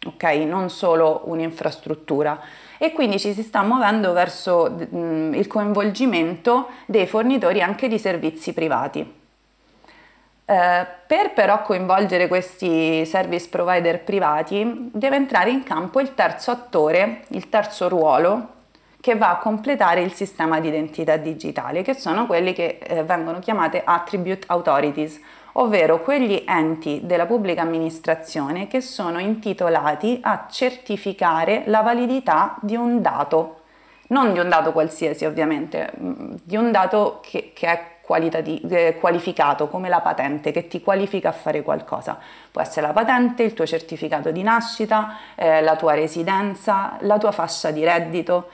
ok? 0.05 0.23
Non 0.47 0.69
solo 0.69 1.23
un'infrastruttura. 1.25 2.39
E 2.77 2.93
quindi 2.93 3.19
ci 3.19 3.33
si 3.33 3.43
sta 3.43 3.61
muovendo 3.61 4.13
verso 4.13 4.69
mh, 4.69 5.33
il 5.33 5.47
coinvolgimento 5.47 6.69
dei 6.85 7.05
fornitori 7.05 7.61
anche 7.61 7.89
di 7.89 7.99
servizi 7.99 8.53
privati. 8.53 9.18
Eh, 10.49 10.87
per 11.05 11.33
però 11.33 11.61
coinvolgere 11.61 12.27
questi 12.27 13.05
service 13.05 13.47
provider 13.49 14.01
privati 14.01 14.89
deve 14.91 15.15
entrare 15.15 15.51
in 15.51 15.61
campo 15.61 15.99
il 15.99 16.15
terzo 16.15 16.49
attore, 16.49 17.21
il 17.27 17.49
terzo 17.49 17.87
ruolo 17.87 18.47
che 18.99 19.13
va 19.13 19.29
a 19.29 19.37
completare 19.37 20.01
il 20.01 20.11
sistema 20.11 20.59
di 20.59 20.69
identità 20.69 21.17
digitale, 21.17 21.83
che 21.83 21.93
sono 21.93 22.25
quelli 22.25 22.53
che 22.53 22.79
eh, 22.81 23.03
vengono 23.03 23.37
chiamate 23.37 23.83
attribute 23.85 24.45
authorities, 24.47 25.21
ovvero 25.53 26.01
quegli 26.01 26.43
enti 26.47 27.01
della 27.03 27.27
pubblica 27.27 27.61
amministrazione 27.61 28.67
che 28.67 28.81
sono 28.81 29.19
intitolati 29.19 30.17
a 30.23 30.47
certificare 30.49 31.61
la 31.67 31.81
validità 31.81 32.57
di 32.61 32.75
un 32.75 33.03
dato, 33.03 33.59
non 34.07 34.33
di 34.33 34.39
un 34.39 34.49
dato 34.49 34.71
qualsiasi 34.71 35.25
ovviamente, 35.25 35.91
mm, 35.95 36.33
di 36.41 36.55
un 36.55 36.71
dato 36.71 37.19
che, 37.21 37.51
che 37.53 37.67
è 37.67 37.98
eh, 38.15 38.97
qualificato 38.99 39.67
come 39.67 39.89
la 39.89 39.99
patente 39.99 40.51
che 40.51 40.67
ti 40.67 40.81
qualifica 40.81 41.29
a 41.29 41.33
fare 41.33 41.61
qualcosa. 41.61 42.17
Può 42.51 42.61
essere 42.61 42.87
la 42.87 42.93
patente, 42.93 43.43
il 43.43 43.53
tuo 43.53 43.65
certificato 43.65 44.31
di 44.31 44.41
nascita, 44.41 45.17
eh, 45.35 45.61
la 45.61 45.75
tua 45.75 45.93
residenza, 45.93 46.97
la 47.01 47.17
tua 47.17 47.31
fascia 47.31 47.71
di 47.71 47.83
reddito. 47.83 48.49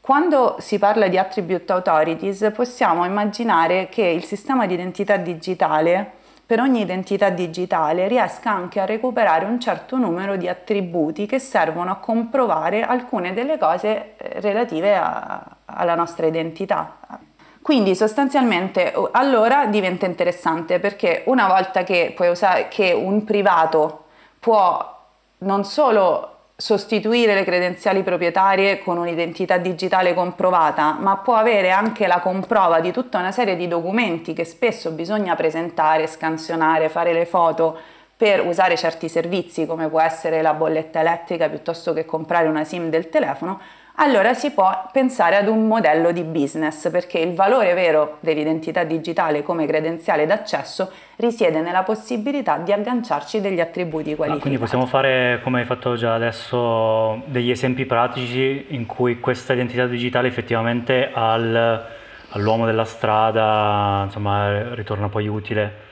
Quando 0.00 0.56
si 0.60 0.78
parla 0.78 1.08
di 1.08 1.18
attribute 1.18 1.70
authorities 1.72 2.50
possiamo 2.54 3.04
immaginare 3.04 3.88
che 3.90 4.02
il 4.02 4.24
sistema 4.24 4.66
di 4.66 4.74
identità 4.74 5.16
digitale 5.16 6.16
per 6.48 6.60
ogni 6.60 6.80
identità 6.80 7.28
digitale 7.28 8.08
riesca 8.08 8.50
anche 8.50 8.80
a 8.80 8.86
recuperare 8.86 9.44
un 9.44 9.60
certo 9.60 9.98
numero 9.98 10.36
di 10.36 10.48
attributi 10.48 11.26
che 11.26 11.38
servono 11.38 11.90
a 11.90 11.96
comprovare 11.96 12.80
alcune 12.84 13.34
delle 13.34 13.58
cose 13.58 14.14
eh, 14.16 14.40
relative 14.40 14.96
a, 14.96 15.56
alla 15.66 15.94
nostra 15.94 16.24
identità. 16.24 17.27
Quindi 17.68 17.94
sostanzialmente 17.94 18.94
allora 19.10 19.66
diventa 19.66 20.06
interessante 20.06 20.78
perché 20.78 21.24
una 21.26 21.46
volta 21.46 21.84
che, 21.84 22.14
usare, 22.18 22.68
che 22.68 22.92
un 22.94 23.24
privato 23.24 24.04
può 24.40 24.96
non 25.40 25.64
solo 25.66 26.36
sostituire 26.56 27.34
le 27.34 27.44
credenziali 27.44 28.02
proprietarie 28.02 28.78
con 28.78 28.96
un'identità 28.96 29.58
digitale 29.58 30.14
comprovata, 30.14 30.96
ma 30.98 31.18
può 31.18 31.34
avere 31.34 31.70
anche 31.70 32.06
la 32.06 32.20
comprova 32.20 32.80
di 32.80 32.90
tutta 32.90 33.18
una 33.18 33.32
serie 33.32 33.54
di 33.54 33.68
documenti 33.68 34.32
che 34.32 34.46
spesso 34.46 34.92
bisogna 34.92 35.36
presentare, 35.36 36.06
scansionare, 36.06 36.88
fare 36.88 37.12
le 37.12 37.26
foto 37.26 37.78
per 38.16 38.46
usare 38.46 38.78
certi 38.78 39.10
servizi 39.10 39.66
come 39.66 39.90
può 39.90 40.00
essere 40.00 40.40
la 40.40 40.54
bolletta 40.54 41.00
elettrica 41.00 41.50
piuttosto 41.50 41.92
che 41.92 42.06
comprare 42.06 42.48
una 42.48 42.64
SIM 42.64 42.88
del 42.88 43.10
telefono, 43.10 43.60
allora 44.00 44.34
si 44.34 44.50
può 44.52 44.88
pensare 44.92 45.36
ad 45.36 45.48
un 45.48 45.66
modello 45.66 46.12
di 46.12 46.22
business 46.22 46.88
perché 46.90 47.18
il 47.18 47.34
valore 47.34 47.74
vero 47.74 48.18
dell'identità 48.20 48.84
digitale 48.84 49.42
come 49.42 49.66
credenziale 49.66 50.26
d'accesso 50.26 50.92
risiede 51.16 51.60
nella 51.60 51.82
possibilità 51.82 52.58
di 52.58 52.72
agganciarci 52.72 53.40
degli 53.40 53.60
attributi 53.60 54.14
qualificati. 54.14 54.38
Ah, 54.38 54.40
quindi 54.40 54.58
possiamo 54.58 54.86
fare, 54.86 55.40
come 55.42 55.60
hai 55.60 55.66
fatto 55.66 55.96
già 55.96 56.14
adesso, 56.14 57.22
degli 57.26 57.50
esempi 57.50 57.86
pratici 57.86 58.66
in 58.68 58.86
cui 58.86 59.18
questa 59.18 59.52
identità 59.52 59.86
digitale 59.86 60.28
effettivamente 60.28 61.10
al, 61.12 61.86
all'uomo 62.30 62.66
della 62.66 62.84
strada 62.84 64.02
insomma, 64.04 64.74
ritorna 64.74 65.08
poi 65.08 65.26
utile. 65.26 65.86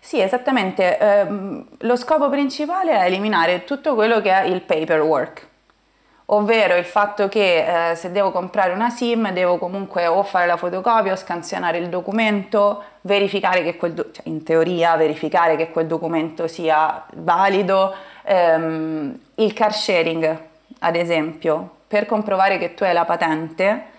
Sì, 0.00 0.20
esattamente. 0.20 0.98
Eh, 0.98 1.26
lo 1.78 1.96
scopo 1.96 2.28
principale 2.30 2.92
è 2.92 3.04
eliminare 3.06 3.64
tutto 3.64 3.94
quello 3.94 4.20
che 4.20 4.30
è 4.30 4.44
il 4.44 4.62
paperwork 4.62 5.54
ovvero 6.26 6.74
il 6.76 6.84
fatto 6.84 7.28
che 7.28 7.90
eh, 7.90 7.94
se 7.94 8.10
devo 8.10 8.32
comprare 8.32 8.72
una 8.72 8.90
SIM 8.90 9.30
devo 9.32 9.58
comunque 9.58 10.06
o 10.06 10.22
fare 10.22 10.46
la 10.46 10.56
fotocopia 10.56 11.12
o 11.12 11.16
scansionare 11.16 11.78
il 11.78 11.88
documento, 11.88 12.82
verificare 13.02 13.62
che 13.62 13.76
quel, 13.76 13.92
do- 13.92 14.10
cioè 14.10 14.28
in 14.28 14.42
teoria 14.42 14.96
verificare 14.96 15.56
che 15.56 15.70
quel 15.70 15.86
documento 15.86 16.48
sia 16.48 17.04
valido, 17.14 17.94
ehm, 18.24 19.18
il 19.36 19.52
car 19.52 19.72
sharing 19.72 20.40
ad 20.80 20.96
esempio, 20.96 21.70
per 21.86 22.06
comprovare 22.06 22.58
che 22.58 22.74
tu 22.74 22.84
hai 22.84 22.92
la 22.92 23.04
patente 23.04 23.94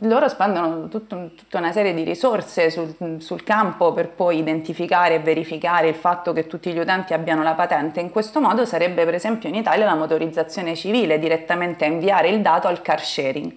loro 0.00 0.28
spendono 0.28 0.88
tutto, 0.88 1.30
tutta 1.36 1.58
una 1.58 1.72
serie 1.72 1.94
di 1.94 2.02
risorse 2.02 2.70
sul, 2.70 2.94
sul, 3.18 3.42
campo 3.44 3.92
per 3.92 4.08
poi 4.08 4.38
identificare 4.38 5.16
e 5.16 5.20
verificare 5.20 5.88
il 5.88 5.94
fatto 5.94 6.32
che 6.32 6.46
tutti 6.46 6.72
gli 6.72 6.78
utenti 6.78 7.14
abbiano 7.14 7.42
la 7.42 7.54
patente. 7.54 8.00
In 8.00 8.10
questo 8.10 8.40
modo 8.40 8.64
sarebbe 8.64 9.04
per 9.04 9.14
esempio 9.14 9.48
in 9.48 9.54
Italia 9.54 9.84
la 9.84 9.94
motorizzazione 9.94 10.74
civile 10.74 11.18
direttamente 11.18 11.84
a 11.84 11.88
inviare 11.88 12.28
il 12.28 12.40
dato 12.40 12.68
al 12.68 12.82
car 12.82 13.04
sharing 13.04 13.52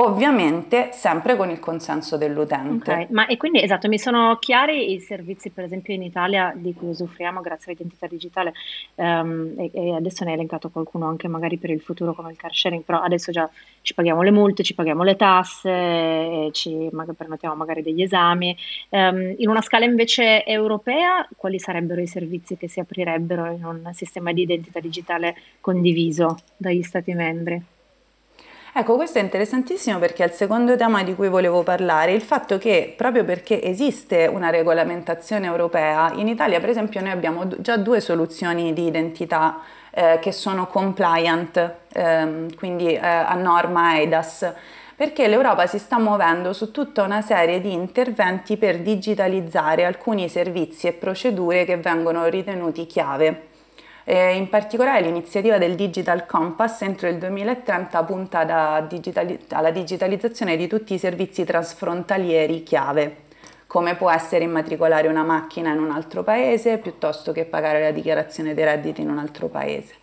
ovviamente 0.00 0.90
sempre 0.92 1.36
con 1.36 1.50
il 1.50 1.58
consenso 1.58 2.16
dell'utente. 2.16 2.90
Okay, 2.90 3.06
ma 3.10 3.26
e 3.26 3.36
quindi 3.36 3.62
esatto, 3.62 3.88
mi 3.88 3.98
sono 3.98 4.36
chiari 4.38 4.92
i 4.92 5.00
servizi 5.00 5.50
per 5.50 5.64
esempio 5.64 5.92
in 5.92 6.02
Italia 6.02 6.52
di 6.56 6.72
cui 6.74 6.88
usufruiamo 6.88 7.40
grazie 7.40 7.72
all'identità 7.72 8.06
digitale 8.06 8.52
um, 8.94 9.52
e, 9.58 9.70
e, 9.72 9.94
adesso 9.94 10.24
ne 10.24 10.30
hai 10.30 10.36
elencato 10.36 10.70
qualcuno 10.70 11.06
anche 11.06 11.28
magari 11.28 11.58
per 11.58 11.70
il 11.70 11.80
futuro 11.80 12.14
come 12.14 12.30
il 12.30 12.36
car 12.36 12.54
sharing, 12.54 12.82
però 12.82 13.00
adesso 13.00 13.30
già 13.30 13.48
ci 13.82 13.92
paghiamo 13.92 14.22
le 14.22 14.30
multe, 14.30 14.62
ci 14.62 14.74
paghiamo 14.74 15.02
le 15.02 15.16
tasse, 15.16 16.48
ci 16.52 16.88
magari, 16.92 17.16
permettiamo 17.16 17.54
magari 17.54 17.82
degli 17.82 18.02
esami. 18.02 18.56
Um, 18.88 19.34
in 19.36 19.48
una 19.48 19.60
scala 19.60 19.84
invece 19.84 20.44
europea, 20.46 21.28
quali 21.36 21.58
sarebbero 21.58 22.00
i 22.00 22.06
servizi 22.06 22.56
che 22.56 22.68
si 22.68 22.80
aprirebbero 22.80 23.50
in 23.50 23.64
un 23.64 23.90
sistema 23.92 24.32
di 24.32 24.42
identità 24.42 24.80
digitale 24.80 25.36
condiviso 25.60 26.38
dagli 26.56 26.82
Stati 26.82 27.12
membri? 27.12 27.78
Ecco, 28.72 28.94
questo 28.94 29.18
è 29.18 29.22
interessantissimo 29.22 29.98
perché 29.98 30.22
è 30.22 30.26
il 30.28 30.32
secondo 30.32 30.76
tema 30.76 31.02
di 31.02 31.16
cui 31.16 31.28
volevo 31.28 31.64
parlare, 31.64 32.12
il 32.12 32.22
fatto 32.22 32.56
che 32.56 32.94
proprio 32.96 33.24
perché 33.24 33.60
esiste 33.60 34.28
una 34.32 34.48
regolamentazione 34.48 35.46
europea, 35.46 36.12
in 36.14 36.28
Italia 36.28 36.60
per 36.60 36.68
esempio 36.68 37.00
noi 37.00 37.10
abbiamo 37.10 37.48
già 37.60 37.76
due 37.76 38.00
soluzioni 38.00 38.72
di 38.72 38.86
identità 38.86 39.58
eh, 39.90 40.20
che 40.20 40.30
sono 40.30 40.68
compliant, 40.68 41.74
ehm, 41.92 42.54
quindi 42.54 42.94
eh, 42.94 43.00
a 43.00 43.34
norma 43.34 43.98
EIDAS 43.98 44.52
perché 44.94 45.26
l'Europa 45.26 45.66
si 45.66 45.78
sta 45.78 45.98
muovendo 45.98 46.52
su 46.52 46.70
tutta 46.70 47.02
una 47.02 47.22
serie 47.22 47.60
di 47.60 47.72
interventi 47.72 48.56
per 48.56 48.80
digitalizzare 48.80 49.84
alcuni 49.84 50.28
servizi 50.28 50.86
e 50.86 50.92
procedure 50.92 51.64
che 51.64 51.76
vengono 51.78 52.26
ritenuti 52.26 52.86
chiave 52.86 53.48
eh, 54.04 54.34
in 54.34 54.48
particolare 54.48 55.00
l'iniziativa 55.02 55.58
del 55.58 55.74
Digital 55.74 56.26
Compass 56.26 56.82
entro 56.82 57.08
il 57.08 57.18
2030 57.18 58.02
punta 58.04 58.80
digitali- 58.88 59.38
alla 59.50 59.70
digitalizzazione 59.70 60.56
di 60.56 60.66
tutti 60.66 60.94
i 60.94 60.98
servizi 60.98 61.44
transfrontalieri 61.44 62.62
chiave, 62.62 63.16
come 63.66 63.94
può 63.96 64.10
essere 64.10 64.44
immatricolare 64.44 65.08
una 65.08 65.22
macchina 65.22 65.72
in 65.72 65.78
un 65.78 65.90
altro 65.90 66.22
paese 66.22 66.78
piuttosto 66.78 67.32
che 67.32 67.44
pagare 67.44 67.80
la 67.82 67.90
dichiarazione 67.90 68.54
dei 68.54 68.64
redditi 68.64 69.00
in 69.00 69.10
un 69.10 69.18
altro 69.18 69.48
paese. 69.48 69.99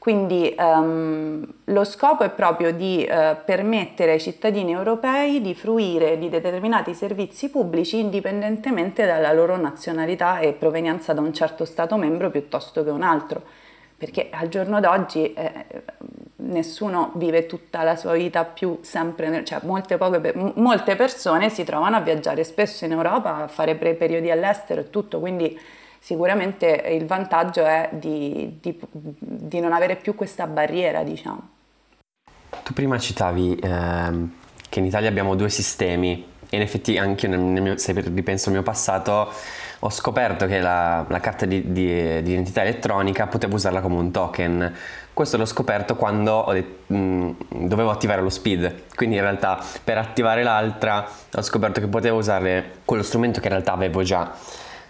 Quindi 0.00 0.54
um, 0.56 1.46
lo 1.64 1.84
scopo 1.84 2.24
è 2.24 2.30
proprio 2.30 2.72
di 2.72 3.06
uh, 3.06 3.36
permettere 3.44 4.12
ai 4.12 4.18
cittadini 4.18 4.72
europei 4.72 5.42
di 5.42 5.54
fruire 5.54 6.16
di 6.16 6.30
determinati 6.30 6.94
servizi 6.94 7.50
pubblici 7.50 7.98
indipendentemente 7.98 9.04
dalla 9.04 9.30
loro 9.30 9.58
nazionalità 9.58 10.38
e 10.38 10.54
provenienza 10.54 11.12
da 11.12 11.20
un 11.20 11.34
certo 11.34 11.66
Stato 11.66 11.98
membro 11.98 12.30
piuttosto 12.30 12.82
che 12.82 12.88
un 12.88 13.02
altro. 13.02 13.42
Perché 13.98 14.28
al 14.30 14.48
giorno 14.48 14.80
d'oggi 14.80 15.34
eh, 15.34 15.66
nessuno 16.36 17.12
vive 17.16 17.44
tutta 17.44 17.82
la 17.82 17.94
sua 17.94 18.14
vita 18.14 18.46
più 18.46 18.78
sempre, 18.80 19.44
cioè 19.44 19.60
molte, 19.64 19.98
poche, 19.98 20.32
molte 20.54 20.96
persone 20.96 21.50
si 21.50 21.62
trovano 21.64 21.96
a 21.96 22.00
viaggiare 22.00 22.42
spesso 22.44 22.86
in 22.86 22.92
Europa, 22.92 23.42
a 23.42 23.48
fare 23.48 23.74
periodi 23.74 24.30
all'estero 24.30 24.80
e 24.80 24.88
tutto, 24.88 25.20
quindi 25.20 25.60
sicuramente 26.00 26.66
il 26.66 27.06
vantaggio 27.06 27.64
è 27.64 27.90
di, 27.92 28.58
di, 28.60 28.76
di 28.90 29.60
non 29.60 29.72
avere 29.72 29.96
più 29.96 30.14
questa 30.14 30.46
barriera, 30.46 31.04
diciamo. 31.04 31.48
Tu 32.64 32.72
prima 32.72 32.98
citavi 32.98 33.58
ehm, 33.62 34.32
che 34.68 34.78
in 34.80 34.86
Italia 34.86 35.08
abbiamo 35.08 35.36
due 35.36 35.50
sistemi 35.50 36.26
e 36.48 36.56
in 36.56 36.62
effetti 36.62 36.98
anche 36.98 37.28
nel 37.28 37.38
mio, 37.38 37.76
se 37.76 37.92
ripenso 37.92 38.48
al 38.48 38.54
mio 38.54 38.64
passato 38.64 39.30
ho 39.82 39.90
scoperto 39.90 40.46
che 40.46 40.58
la, 40.58 41.06
la 41.08 41.20
carta 41.20 41.46
di, 41.46 41.72
di, 41.72 42.22
di, 42.22 42.32
identità 42.32 42.62
elettronica 42.62 43.28
potevo 43.28 43.54
usarla 43.54 43.80
come 43.80 43.96
un 43.96 44.10
token. 44.10 44.74
Questo 45.14 45.36
l'ho 45.36 45.44
scoperto 45.44 45.96
quando 45.96 46.44
detto, 46.50 46.92
mh, 46.92 47.30
dovevo 47.66 47.90
attivare 47.90 48.20
lo 48.20 48.30
speed, 48.30 48.82
quindi 48.94 49.16
in 49.16 49.22
realtà 49.22 49.62
per 49.82 49.96
attivare 49.96 50.42
l'altra 50.42 51.06
ho 51.32 51.42
scoperto 51.42 51.80
che 51.80 51.86
potevo 51.86 52.18
usare 52.18 52.78
quello 52.84 53.02
strumento 53.02 53.40
che 53.40 53.46
in 53.46 53.52
realtà 53.52 53.72
avevo 53.72 54.02
già. 54.02 54.32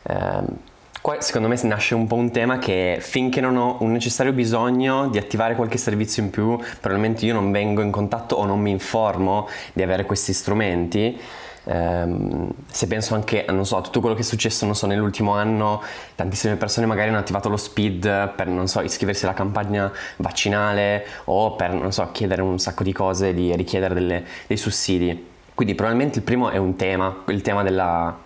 Eh, 0.02 0.68
Qua 1.02 1.18
secondo 1.22 1.48
me 1.48 1.58
nasce 1.62 1.94
un 1.94 2.06
po' 2.06 2.16
un 2.16 2.30
tema 2.30 2.58
che 2.58 2.98
finché 3.00 3.40
non 3.40 3.56
ho 3.56 3.78
un 3.80 3.90
necessario 3.90 4.34
bisogno 4.34 5.08
di 5.08 5.16
attivare 5.16 5.54
qualche 5.54 5.78
servizio 5.78 6.22
in 6.22 6.28
più, 6.28 6.58
probabilmente 6.78 7.24
io 7.24 7.32
non 7.32 7.50
vengo 7.50 7.80
in 7.80 7.90
contatto 7.90 8.36
o 8.36 8.44
non 8.44 8.60
mi 8.60 8.70
informo 8.70 9.48
di 9.72 9.82
avere 9.82 10.04
questi 10.04 10.34
strumenti. 10.34 11.18
Um, 11.62 12.50
se 12.70 12.86
penso 12.86 13.14
anche 13.14 13.46
non 13.48 13.64
so, 13.64 13.78
a 13.78 13.80
tutto 13.80 14.00
quello 14.00 14.14
che 14.14 14.20
è 14.20 14.24
successo 14.24 14.70
so, 14.74 14.86
nell'ultimo 14.86 15.32
anno, 15.32 15.82
tantissime 16.14 16.56
persone 16.56 16.84
magari 16.84 17.08
hanno 17.08 17.18
attivato 17.18 17.48
lo 17.48 17.56
speed 17.56 18.34
per 18.34 18.62
so, 18.64 18.82
iscriversi 18.82 19.24
alla 19.24 19.34
campagna 19.34 19.90
vaccinale 20.16 21.06
o 21.24 21.56
per 21.56 21.88
chiedere 22.12 22.42
un 22.42 22.58
sacco 22.58 22.82
di 22.82 22.92
cose, 22.92 23.32
di 23.32 23.56
richiedere 23.56 23.94
delle, 23.94 24.24
dei 24.46 24.56
sussidi. 24.58 25.28
Quindi 25.54 25.74
probabilmente 25.74 26.18
il 26.18 26.24
primo 26.24 26.50
è 26.50 26.58
un 26.58 26.76
tema, 26.76 27.22
il 27.28 27.40
tema 27.40 27.62
della, 27.62 28.18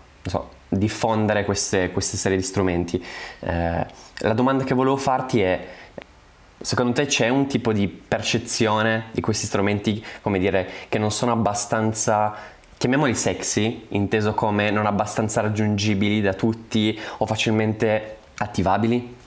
diffondere 0.76 1.44
queste, 1.44 1.90
queste 1.90 2.16
serie 2.16 2.36
di 2.36 2.42
strumenti. 2.42 3.02
Eh, 3.40 3.86
la 4.18 4.32
domanda 4.32 4.64
che 4.64 4.74
volevo 4.74 4.96
farti 4.96 5.40
è, 5.40 5.66
secondo 6.60 6.92
te 6.92 7.06
c'è 7.06 7.28
un 7.28 7.46
tipo 7.46 7.72
di 7.72 7.88
percezione 7.88 9.06
di 9.12 9.20
questi 9.20 9.46
strumenti, 9.46 10.04
come 10.22 10.38
dire, 10.38 10.68
che 10.88 10.98
non 10.98 11.10
sono 11.10 11.32
abbastanza, 11.32 12.34
chiamiamoli 12.76 13.14
sexy, 13.14 13.86
inteso 13.88 14.34
come 14.34 14.70
non 14.70 14.86
abbastanza 14.86 15.40
raggiungibili 15.40 16.20
da 16.20 16.34
tutti 16.34 16.98
o 17.18 17.26
facilmente 17.26 18.18
attivabili? 18.36 19.22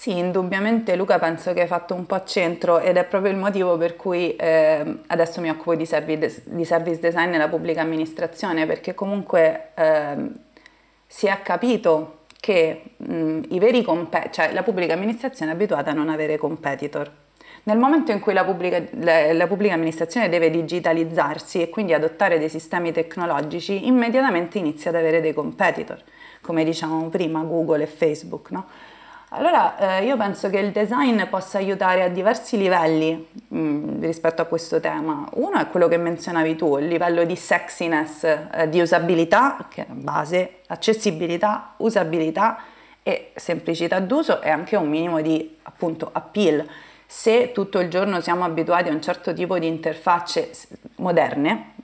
Sì, 0.00 0.16
indubbiamente 0.16 0.94
Luca 0.94 1.18
penso 1.18 1.52
che 1.52 1.62
hai 1.62 1.66
fatto 1.66 1.92
un 1.92 2.06
po' 2.06 2.22
centro 2.22 2.78
ed 2.78 2.96
è 2.96 3.04
proprio 3.04 3.32
il 3.32 3.36
motivo 3.36 3.76
per 3.76 3.96
cui 3.96 4.36
eh, 4.36 5.00
adesso 5.08 5.40
mi 5.40 5.50
occupo 5.50 5.74
di 5.74 5.86
service, 5.86 6.44
di 6.46 6.64
service, 6.64 7.00
design 7.00 7.30
nella 7.30 7.48
pubblica 7.48 7.80
amministrazione 7.80 8.64
perché 8.64 8.94
comunque 8.94 9.70
eh, 9.74 10.14
si 11.04 11.26
è 11.26 11.42
capito 11.42 12.26
che 12.38 12.92
mh, 12.96 13.40
i 13.48 13.58
veri 13.58 13.82
competitor, 13.82 14.30
cioè 14.32 14.52
la 14.52 14.62
pubblica 14.62 14.92
amministrazione 14.92 15.50
è 15.50 15.54
abituata 15.56 15.90
a 15.90 15.94
non 15.94 16.10
avere 16.10 16.36
competitor. 16.36 17.10
Nel 17.64 17.78
momento 17.78 18.12
in 18.12 18.20
cui 18.20 18.34
la 18.34 18.44
pubblica, 18.44 18.80
la, 19.00 19.32
la 19.32 19.46
pubblica 19.48 19.74
amministrazione 19.74 20.28
deve 20.28 20.48
digitalizzarsi 20.50 21.60
e 21.60 21.70
quindi 21.70 21.92
adottare 21.92 22.38
dei 22.38 22.48
sistemi 22.48 22.92
tecnologici, 22.92 23.88
immediatamente 23.88 24.58
inizia 24.58 24.90
ad 24.90 24.96
avere 24.96 25.20
dei 25.20 25.34
competitor, 25.34 26.00
come 26.40 26.62
dicevamo 26.62 27.08
prima 27.08 27.42
Google 27.42 27.82
e 27.82 27.86
Facebook, 27.86 28.52
no? 28.52 28.64
Allora, 29.30 29.98
eh, 29.98 30.06
io 30.06 30.16
penso 30.16 30.48
che 30.48 30.58
il 30.58 30.72
design 30.72 31.24
possa 31.24 31.58
aiutare 31.58 32.02
a 32.02 32.08
diversi 32.08 32.56
livelli 32.56 33.28
mh, 33.48 33.58
mm, 33.58 34.00
rispetto 34.00 34.40
a 34.40 34.46
questo 34.46 34.80
tema. 34.80 35.28
Uno 35.34 35.58
è 35.58 35.66
quello 35.68 35.86
che 35.86 35.98
menzionavi 35.98 36.56
tu, 36.56 36.78
il 36.78 36.86
livello 36.88 37.24
di 37.24 37.36
sexiness, 37.36 38.24
eh, 38.24 38.68
di 38.70 38.80
usabilità, 38.80 39.66
che 39.68 39.82
è 39.82 39.86
base, 39.90 40.60
accessibilità, 40.68 41.74
usabilità 41.76 42.58
e 43.02 43.32
semplicità 43.34 44.00
d'uso 44.00 44.40
e 44.40 44.48
anche 44.48 44.76
un 44.76 44.88
minimo 44.88 45.20
di 45.20 45.58
appunto 45.64 46.08
appeal. 46.10 46.66
Se 47.04 47.52
tutto 47.52 47.80
il 47.80 47.90
giorno 47.90 48.22
siamo 48.22 48.44
abituati 48.44 48.88
a 48.88 48.92
un 48.92 49.02
certo 49.02 49.34
tipo 49.34 49.58
di 49.58 49.66
interfacce 49.66 50.50
moderne, 50.96 51.74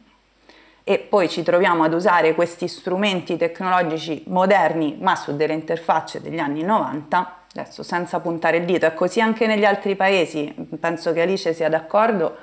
e 0.87 0.99
poi 0.99 1.31
ci 1.31 1.42
troviamo 1.42 1.83
ad 1.83 1.94
usare 1.94 2.35
questi 2.35 2.68
strumenti 2.68 3.38
tecnologici 3.38 4.23
moderni 4.27 4.99
ma 5.01 5.16
su 5.16 5.35
delle 5.35 5.55
interfacce 5.55 6.20
degli 6.20 6.38
anni 6.38 6.62
90, 6.62 7.37
adesso 7.55 7.83
senza 7.83 8.20
puntare 8.20 8.59
il 8.59 8.66
dito, 8.66 8.85
è 8.85 8.92
così 8.92 9.20
anche 9.20 9.47
negli 9.47 9.64
altri 9.64 9.97
paesi, 9.97 10.55
penso 10.79 11.14
che 11.14 11.23
Alice 11.23 11.55
sia 11.55 11.70
d'accordo, 11.70 12.37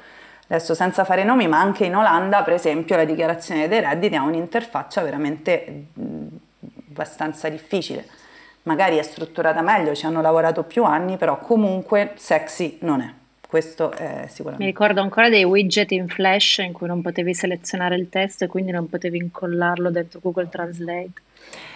adesso 0.47 0.73
senza 0.73 1.06
fare 1.06 1.23
nomi, 1.23 1.47
ma 1.47 1.60
anche 1.60 1.86
in 1.86 1.95
Olanda 1.95 2.41
per 2.41 2.54
esempio 2.54 2.95
la 2.95 3.06
dichiarazione 3.06 3.67
dei 3.67 3.80
redditi 3.80 4.15
ha 4.15 4.23
un'interfaccia 4.23 5.04
veramente 5.04 5.86
abbastanza 6.89 7.47
difficile. 7.47 8.08
Magari 8.63 8.97
è 8.97 9.04
strutturata 9.04 9.62
meglio, 9.62 9.93
ci 9.93 10.06
hanno 10.06 10.21
lavorato 10.21 10.63
più 10.63 10.84
anni, 10.84 11.17
però 11.17 11.38
comunque 11.38 12.13
sexy 12.15 12.80
non 12.82 13.01
è 13.01 13.20
questo 13.51 13.91
è 13.91 14.27
sicuramente. 14.29 14.63
Mi 14.63 14.69
ricordo 14.69 15.01
ancora 15.01 15.27
dei 15.27 15.43
widget 15.43 15.91
in 15.91 16.07
flash 16.07 16.59
in 16.59 16.71
cui 16.71 16.87
non 16.87 17.01
potevi 17.01 17.33
selezionare 17.33 17.97
il 17.97 18.07
testo 18.07 18.45
e 18.45 18.47
quindi 18.47 18.71
non 18.71 18.87
potevi 18.87 19.17
incollarlo 19.17 19.91
dentro 19.91 20.21
Google 20.23 20.47
Translate. 20.47 21.11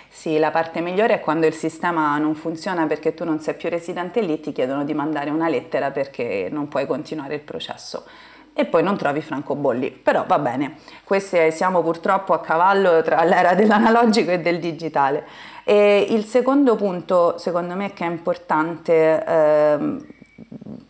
Sì, 0.07 0.39
la 0.39 0.51
parte 0.51 0.79
migliore 0.79 1.15
è 1.15 1.19
quando 1.19 1.47
il 1.47 1.53
sistema 1.53 2.17
non 2.17 2.33
funziona 2.33 2.85
perché 2.87 3.13
tu 3.13 3.25
non 3.25 3.41
sei 3.41 3.55
più 3.55 3.67
residente 3.67 4.21
lì, 4.21 4.39
ti 4.39 4.53
chiedono 4.53 4.85
di 4.85 4.93
mandare 4.93 5.29
una 5.31 5.49
lettera 5.49 5.91
perché 5.91 6.47
non 6.49 6.69
puoi 6.69 6.87
continuare 6.87 7.35
il 7.35 7.41
processo 7.41 8.05
e 8.53 8.63
poi 8.63 8.81
non 8.81 8.95
trovi 8.95 9.19
francobolli. 9.19 9.91
Però 9.91 10.23
va 10.25 10.39
bene, 10.39 10.77
Queste, 11.03 11.51
siamo 11.51 11.83
purtroppo 11.83 12.31
a 12.31 12.39
cavallo 12.39 13.01
tra 13.01 13.21
l'era 13.25 13.53
dell'analogico 13.53 14.31
e 14.31 14.39
del 14.39 14.61
digitale. 14.61 15.25
E 15.65 16.07
il 16.07 16.23
secondo 16.23 16.77
punto, 16.77 17.37
secondo 17.37 17.75
me, 17.75 17.91
che 17.91 18.05
è 18.05 18.09
importante 18.09 19.25
eh, 19.25 20.13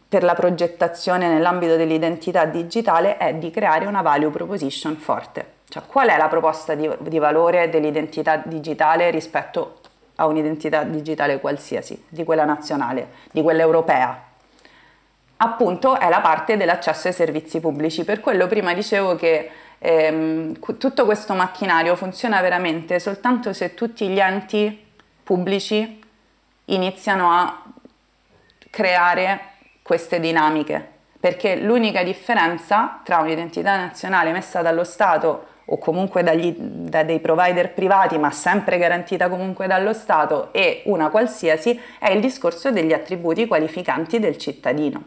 per 0.07 0.23
la 0.23 0.33
progettazione 0.33 1.27
nell'ambito 1.27 1.75
dell'identità 1.75 2.45
digitale 2.45 3.17
è 3.17 3.33
di 3.33 3.51
creare 3.51 3.85
una 3.85 4.01
value 4.01 4.29
proposition 4.29 4.95
forte. 4.95 5.53
Cioè 5.67 5.83
qual 5.85 6.09
è 6.09 6.17
la 6.17 6.27
proposta 6.27 6.75
di, 6.75 6.89
di 6.99 7.17
valore 7.17 7.69
dell'identità 7.69 8.37
digitale 8.37 9.09
rispetto 9.09 9.79
a 10.15 10.27
un'identità 10.27 10.83
digitale 10.83 11.39
qualsiasi, 11.39 12.05
di 12.07 12.23
quella 12.23 12.45
nazionale, 12.45 13.07
di 13.31 13.41
quella 13.41 13.61
europea. 13.61 14.23
Appunto 15.37 15.99
è 15.99 16.07
la 16.07 16.21
parte 16.21 16.55
dell'accesso 16.55 17.07
ai 17.07 17.13
servizi 17.13 17.59
pubblici. 17.59 18.05
Per 18.05 18.21
quello 18.21 18.47
prima 18.47 18.73
dicevo 18.73 19.15
che 19.15 19.49
ehm, 19.79 20.59
tutto 20.77 21.03
questo 21.03 21.33
macchinario 21.33 21.95
funziona 21.95 22.39
veramente 22.41 22.99
soltanto 22.99 23.51
se 23.51 23.73
tutti 23.73 24.07
gli 24.07 24.19
enti 24.19 24.83
pubblici 25.23 26.01
iniziano 26.65 27.31
a 27.31 27.63
creare 28.69 29.54
queste 29.85 30.19
dinamiche, 30.19 30.83
perché 31.19 31.57
l'unica 31.57 32.01
differenza 32.01 33.01
tra 33.03 33.19
un'identità 33.19 33.77
nazionale 33.77 34.31
messa 34.31 34.63
dallo 34.63 34.83
Stato 34.83 35.45
o 35.65 35.77
comunque 35.77 36.23
dagli, 36.23 36.55
da 36.57 37.03
dei 37.03 37.19
provider 37.19 37.71
privati, 37.71 38.17
ma 38.17 38.31
sempre 38.31 38.79
garantita 38.79 39.29
comunque 39.29 39.67
dallo 39.67 39.93
Stato, 39.93 40.51
e 40.53 40.81
una 40.85 41.09
qualsiasi, 41.09 41.79
è 41.99 42.09
il 42.09 42.19
discorso 42.19 42.71
degli 42.71 42.93
attributi 42.93 43.45
qualificanti 43.45 44.17
del 44.17 44.39
cittadino. 44.39 45.03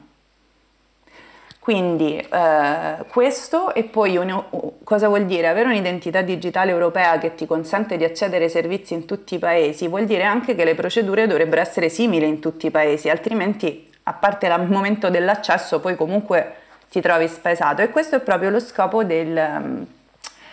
Quindi 1.59 2.17
eh, 2.17 3.05
questo 3.09 3.75
e 3.75 3.83
poi 3.83 4.17
un, 4.17 4.45
cosa 4.85 5.09
vuol 5.09 5.27
dire? 5.27 5.49
Avere 5.49 5.71
un'identità 5.71 6.23
digitale 6.23 6.71
europea 6.71 7.19
che 7.19 7.35
ti 7.35 7.47
consente 7.47 7.97
di 7.97 8.05
accedere 8.05 8.45
ai 8.45 8.51
servizi 8.51 8.95
in 8.95 9.07
tutti 9.07 9.35
i 9.35 9.39
paesi 9.41 9.89
vuol 9.89 10.05
dire 10.05 10.23
anche 10.23 10.55
che 10.55 10.65
le 10.65 10.77
procedure 10.77 11.27
dovrebbero 11.27 11.61
essere 11.61 11.89
simili 11.89 12.29
in 12.29 12.39
tutti 12.39 12.67
i 12.67 12.71
paesi, 12.71 13.11
altrimenti 13.11 13.87
a 14.09 14.13
parte 14.15 14.47
il 14.47 14.71
momento 14.71 15.11
dell'accesso, 15.11 15.81
poi 15.81 15.95
comunque 15.95 16.55
ti 16.91 17.03
trovi 17.03 17.29
spesato 17.29 17.83
e 17.83 17.91
questo 17.91 18.17
è 18.17 18.21
proprio 18.21 18.49
lo 18.49 18.59
scopo 18.59 19.05
del 19.05 19.37
um, 19.37 19.87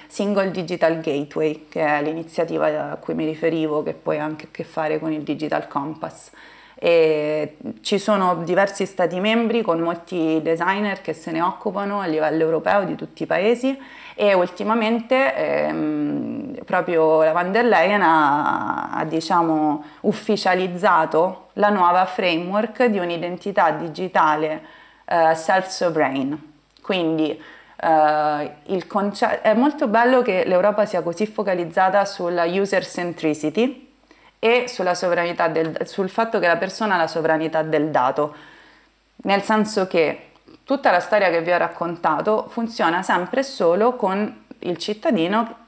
Single 0.08 0.52
Digital 0.52 1.00
Gateway, 1.00 1.68
che 1.70 1.82
è 1.86 2.02
l'iniziativa 2.02 2.92
a 2.92 2.96
cui 2.98 3.14
mi 3.14 3.26
riferivo, 3.26 3.82
che 3.82 3.94
poi 3.94 4.20
ha 4.20 4.26
anche 4.26 4.46
a 4.46 4.50
che 4.52 4.66
fare 4.66 5.00
con 5.00 5.14
il 5.14 5.22
Digital 5.22 5.70
Compass. 5.70 6.32
E 6.78 7.58
ci 7.82 7.98
sono 8.00 8.44
diversi 8.44 8.86
stati 8.86 9.20
membri 9.22 9.62
con 9.62 9.80
molti 9.80 10.42
designer 10.42 11.02
che 11.02 11.14
se 11.14 11.32
ne 11.32 11.42
occupano 11.42 12.02
a 12.02 12.06
livello 12.06 12.44
europeo 12.44 12.84
di 12.84 12.96
tutti 12.96 13.24
i 13.24 13.26
paesi 13.26 13.80
e 14.14 14.34
ultimamente 14.34 15.36
ehm, 15.36 16.58
proprio 16.66 17.24
la 17.24 17.32
van 17.32 17.52
der 17.52 17.66
Leyen 17.66 18.02
ha, 18.02 18.90
ha 18.92 19.06
diciamo, 19.06 19.84
ufficializzato 20.02 21.48
la 21.54 21.70
nuova 21.70 22.06
framework 22.06 22.86
di 22.86 23.00
un'identità 23.00 23.72
digitale 23.72 24.62
eh, 25.06 25.34
self-sovereign. 25.34 26.34
Quindi 26.82 27.42
eh, 27.78 28.88
conce- 28.88 29.42
è 29.42 29.54
molto 29.54 29.88
bello 29.88 30.22
che 30.22 30.44
l'Europa 30.46 30.86
sia 30.86 31.02
così 31.02 31.26
focalizzata 31.26 32.06
sulla 32.06 32.46
user 32.46 32.86
centricity 32.86 33.85
e 34.46 34.68
del, 35.52 35.88
sul 35.88 36.08
fatto 36.08 36.38
che 36.38 36.46
la 36.46 36.58
persona 36.58 36.94
ha 36.94 36.98
la 36.98 37.08
sovranità 37.08 37.64
del 37.64 37.90
dato. 37.90 38.36
nel 39.24 39.42
senso 39.42 39.88
che 39.88 40.30
tutta 40.64 40.92
la 40.92 41.00
storia 41.00 41.32
che 41.32 41.42
vi 41.42 41.52
ho 41.52 41.58
raccontato 41.58 42.46
funziona 42.50 43.02
sempre 43.02 43.40
e 43.40 43.44
solo 43.44 43.96
con 43.96 44.44
il 44.60 44.78
cittadino 44.78 45.64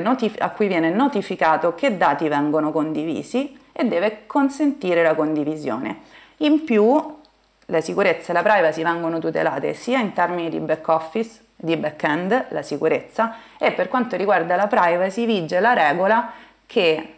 notif- 0.00 0.40
a 0.40 0.50
cui 0.50 0.68
viene 0.68 0.90
notificato 0.90 1.74
che 1.74 1.96
dati 1.96 2.28
vengono 2.28 2.70
condivisi 2.70 3.58
e 3.72 3.84
deve 3.84 4.26
consentire 4.26 5.02
la 5.02 5.14
condivisione. 5.14 6.02
In 6.38 6.62
più 6.62 7.18
la 7.66 7.80
sicurezza 7.80 8.30
e 8.30 8.34
la 8.34 8.42
privacy 8.42 8.84
vengono 8.84 9.18
tutelate 9.18 9.74
sia 9.74 9.98
in 9.98 10.12
termini 10.12 10.50
di 10.50 10.60
back 10.60 10.86
office, 10.86 11.40
di 11.56 11.76
back-end, 11.76 12.46
la 12.50 12.62
sicurezza, 12.62 13.36
e 13.58 13.72
per 13.72 13.88
quanto 13.88 14.14
riguarda 14.14 14.54
la 14.54 14.68
privacy 14.68 15.26
vige 15.26 15.58
la 15.58 15.72
regola 15.72 16.30
che 16.66 17.13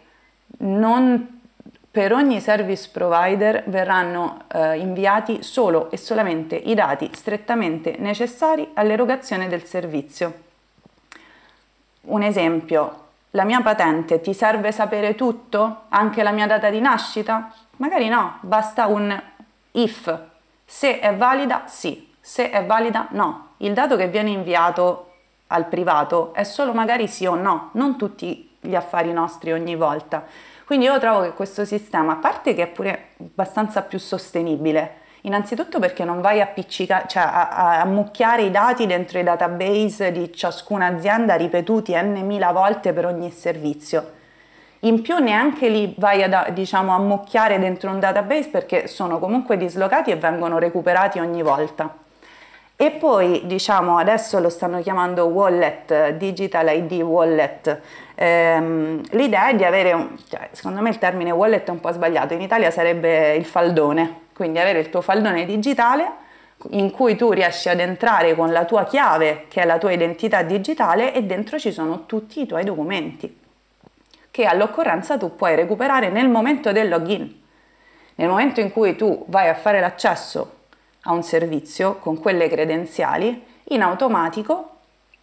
non 0.57 1.41
per 1.89 2.13
ogni 2.13 2.39
service 2.41 2.89
provider 2.91 3.63
verranno 3.67 4.43
eh, 4.49 4.77
inviati 4.77 5.41
solo 5.41 5.89
e 5.89 5.97
solamente 5.97 6.55
i 6.55 6.75
dati 6.75 7.09
strettamente 7.13 7.95
necessari 7.97 8.69
all'erogazione 8.75 9.47
del 9.47 9.63
servizio. 9.63 10.45
Un 12.01 12.21
esempio, 12.21 13.05
la 13.31 13.43
mia 13.45 13.61
patente 13.61 14.21
ti 14.21 14.33
serve 14.33 14.71
sapere 14.71 15.15
tutto? 15.15 15.85
Anche 15.89 16.21
la 16.21 16.31
mia 16.31 16.45
data 16.45 16.69
di 16.69 16.79
nascita? 16.79 17.51
Magari 17.77 18.09
no, 18.09 18.37
basta 18.41 18.85
un 18.85 19.19
if. 19.71 20.19
Se 20.63 20.99
è 20.99 21.15
valida, 21.15 21.63
sì. 21.65 22.13
Se 22.21 22.51
è 22.51 22.63
valida, 22.63 23.07
no. 23.11 23.53
Il 23.57 23.73
dato 23.73 23.95
che 23.95 24.07
viene 24.07 24.29
inviato 24.29 25.13
al 25.47 25.65
privato 25.65 26.33
è 26.33 26.43
solo 26.43 26.73
magari 26.73 27.07
sì 27.07 27.25
o 27.25 27.35
no, 27.35 27.69
non 27.73 27.97
tutti 27.97 28.46
gli 28.67 28.75
affari 28.75 29.11
nostri 29.11 29.51
ogni 29.51 29.75
volta. 29.75 30.23
Quindi 30.65 30.85
io 30.85 30.99
trovo 30.99 31.21
che 31.21 31.33
questo 31.33 31.63
sistema, 31.65 32.13
a 32.13 32.15
parte 32.17 32.53
che 32.53 32.63
è 32.63 32.67
pure 32.67 33.11
abbastanza 33.19 33.81
più 33.81 33.99
sostenibile, 33.99 35.05
innanzitutto 35.21 35.79
perché 35.79 36.03
non 36.03 36.19
vai 36.19 36.41
a, 36.41 36.53
cioè 36.55 37.23
a, 37.23 37.49
a 37.49 37.81
ammucchiare 37.81 38.43
i 38.43 38.51
dati 38.51 38.85
dentro 38.85 39.17
i 39.17 39.23
database 39.23 40.11
di 40.11 40.31
ciascuna 40.33 40.87
azienda 40.87 41.35
ripetuti 41.35 41.93
n 41.95 42.21
mila 42.25 42.51
volte 42.51 42.93
per 42.93 43.05
ogni 43.05 43.31
servizio. 43.31 44.15
In 44.81 45.01
più 45.01 45.17
neanche 45.17 45.69
li 45.69 45.95
vai 45.97 46.21
a 46.21 46.49
diciamo, 46.49 46.93
ammucchiare 46.93 47.57
dentro 47.59 47.89
un 47.89 47.99
database 47.99 48.49
perché 48.49 48.87
sono 48.87 49.19
comunque 49.19 49.57
dislocati 49.57 50.11
e 50.11 50.17
vengono 50.17 50.59
recuperati 50.59 51.19
ogni 51.19 51.41
volta. 51.41 52.05
E 52.79 52.91
poi 52.91 53.41
diciamo 53.45 53.97
adesso 53.97 54.39
lo 54.39 54.49
stanno 54.49 54.83
chiamando 54.83 55.25
wallet, 55.25 56.09
digital 56.09 56.67
ID 56.75 57.01
wallet. 57.01 57.81
Ehm, 58.13 59.01
l'idea 59.13 59.49
è 59.49 59.55
di 59.55 59.63
avere, 59.63 59.93
un, 59.93 60.15
cioè, 60.29 60.49
secondo 60.51 60.81
me 60.81 60.89
il 60.89 60.99
termine 60.99 61.31
wallet 61.31 61.67
è 61.67 61.71
un 61.71 61.79
po' 61.79 61.91
sbagliato, 61.91 62.35
in 62.35 62.41
Italia 62.41 62.69
sarebbe 62.69 63.33
il 63.33 63.45
faldone, 63.45 64.25
quindi 64.31 64.59
avere 64.59 64.77
il 64.77 64.91
tuo 64.91 65.01
faldone 65.01 65.45
digitale 65.45 66.07
in 66.69 66.91
cui 66.91 67.15
tu 67.15 67.31
riesci 67.31 67.67
ad 67.67 67.79
entrare 67.79 68.35
con 68.35 68.51
la 68.51 68.65
tua 68.65 68.85
chiave, 68.85 69.45
che 69.47 69.63
è 69.63 69.65
la 69.65 69.79
tua 69.79 69.91
identità 69.91 70.43
digitale, 70.43 71.15
e 71.15 71.23
dentro 71.23 71.57
ci 71.57 71.71
sono 71.71 72.05
tutti 72.05 72.41
i 72.41 72.45
tuoi 72.45 72.63
documenti, 72.63 73.39
che 74.29 74.45
all'occorrenza 74.45 75.17
tu 75.17 75.35
puoi 75.35 75.55
recuperare 75.55 76.09
nel 76.09 76.29
momento 76.29 76.71
del 76.71 76.89
login. 76.89 77.41
Nel 78.15 78.29
momento 78.29 78.59
in 78.61 78.71
cui 78.71 78.95
tu 78.95 79.25
vai 79.29 79.49
a 79.49 79.55
fare 79.55 79.79
l'accesso 79.79 80.56
a 81.07 81.13
un 81.13 81.23
servizio 81.23 81.95
con 81.95 82.19
quelle 82.19 82.47
credenziali, 82.49 83.43
in 83.69 83.81
automatico 83.81 84.71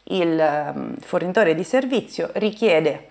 il 0.04 0.38
ehm, 0.38 0.96
fornitore 0.98 1.54
di 1.54 1.64
servizio 1.64 2.30
richiede 2.34 3.10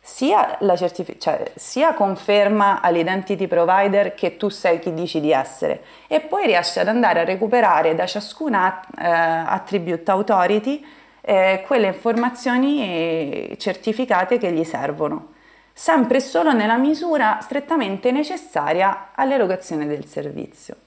sia, 0.00 0.58
certific- 0.76 1.18
cioè, 1.18 1.50
sia 1.54 1.94
conferma 1.94 2.82
all'identity 2.82 3.46
provider 3.46 4.14
che 4.14 4.36
tu 4.36 4.50
sei 4.50 4.78
chi 4.78 4.92
dici 4.92 5.20
di 5.20 5.32
essere 5.32 5.82
e 6.08 6.20
poi 6.20 6.46
riesce 6.46 6.80
ad 6.80 6.88
andare 6.88 7.20
a 7.20 7.24
recuperare 7.24 7.94
da 7.94 8.04
ciascuna 8.04 8.82
eh, 8.98 9.06
attribute 9.06 10.10
authority 10.10 10.84
eh, 11.22 11.64
quelle 11.66 11.86
informazioni 11.86 13.54
certificate 13.58 14.36
che 14.36 14.52
gli 14.52 14.64
servono, 14.64 15.32
sempre 15.72 16.18
e 16.18 16.20
solo 16.20 16.52
nella 16.52 16.76
misura 16.76 17.38
strettamente 17.40 18.10
necessaria 18.10 19.12
all'erogazione 19.14 19.86
del 19.86 20.04
servizio. 20.04 20.83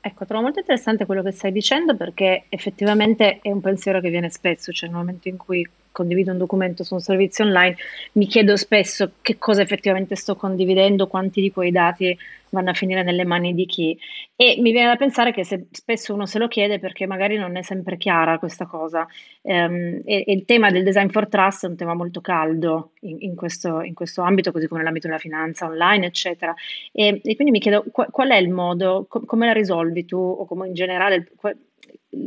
Ecco, 0.00 0.24
trovo 0.24 0.42
molto 0.42 0.60
interessante 0.60 1.06
quello 1.06 1.22
che 1.22 1.32
stai 1.32 1.52
dicendo 1.52 1.96
perché 1.96 2.44
effettivamente 2.48 3.40
è 3.42 3.50
un 3.50 3.60
pensiero 3.60 4.00
che 4.00 4.10
viene 4.10 4.30
spesso, 4.30 4.72
cioè 4.72 4.88
nel 4.88 4.98
momento 4.98 5.28
in 5.28 5.36
cui 5.36 5.68
condivido 5.98 6.30
un 6.30 6.38
documento 6.38 6.84
su 6.84 6.94
un 6.94 7.00
servizio 7.00 7.44
online, 7.44 7.76
mi 8.12 8.26
chiedo 8.26 8.56
spesso 8.56 9.12
che 9.20 9.36
cosa 9.36 9.62
effettivamente 9.62 10.14
sto 10.14 10.36
condividendo, 10.36 11.08
quanti 11.08 11.40
di 11.40 11.50
quei 11.50 11.72
dati 11.72 12.16
vanno 12.50 12.70
a 12.70 12.74
finire 12.74 13.02
nelle 13.02 13.24
mani 13.24 13.52
di 13.52 13.66
chi. 13.66 13.98
E 14.36 14.56
mi 14.60 14.70
viene 14.70 14.88
da 14.88 14.96
pensare 14.96 15.32
che 15.32 15.44
se, 15.44 15.66
spesso 15.70 16.14
uno 16.14 16.24
se 16.24 16.38
lo 16.38 16.48
chiede 16.48 16.78
perché 16.78 17.06
magari 17.06 17.36
non 17.36 17.56
è 17.56 17.62
sempre 17.62 17.96
chiara 17.96 18.38
questa 18.38 18.66
cosa. 18.66 19.06
Um, 19.42 20.00
e, 20.04 20.24
e, 20.26 20.32
il 20.32 20.44
tema 20.44 20.70
del 20.70 20.84
design 20.84 21.08
for 21.08 21.28
trust 21.28 21.64
è 21.64 21.68
un 21.68 21.76
tema 21.76 21.94
molto 21.94 22.20
caldo 22.20 22.92
in, 23.00 23.16
in, 23.20 23.34
questo, 23.34 23.82
in 23.82 23.94
questo, 23.94 24.22
ambito, 24.22 24.52
così 24.52 24.66
come 24.66 24.78
nell'ambito 24.78 25.08
della 25.08 25.18
finanza 25.18 25.66
online, 25.66 26.06
eccetera. 26.06 26.54
E, 26.92 27.20
e 27.22 27.34
quindi 27.34 27.50
mi 27.50 27.58
chiedo 27.58 27.84
qual, 27.90 28.08
qual, 28.10 28.30
è 28.30 28.36
il 28.36 28.50
modo, 28.50 29.06
com, 29.08 29.24
come 29.24 29.46
la 29.46 29.52
risolvi 29.52 30.04
tu 30.04 30.16
o 30.16 30.46
come 30.46 30.68
in 30.68 30.74
generale, 30.74 31.28
qual, 31.36 31.56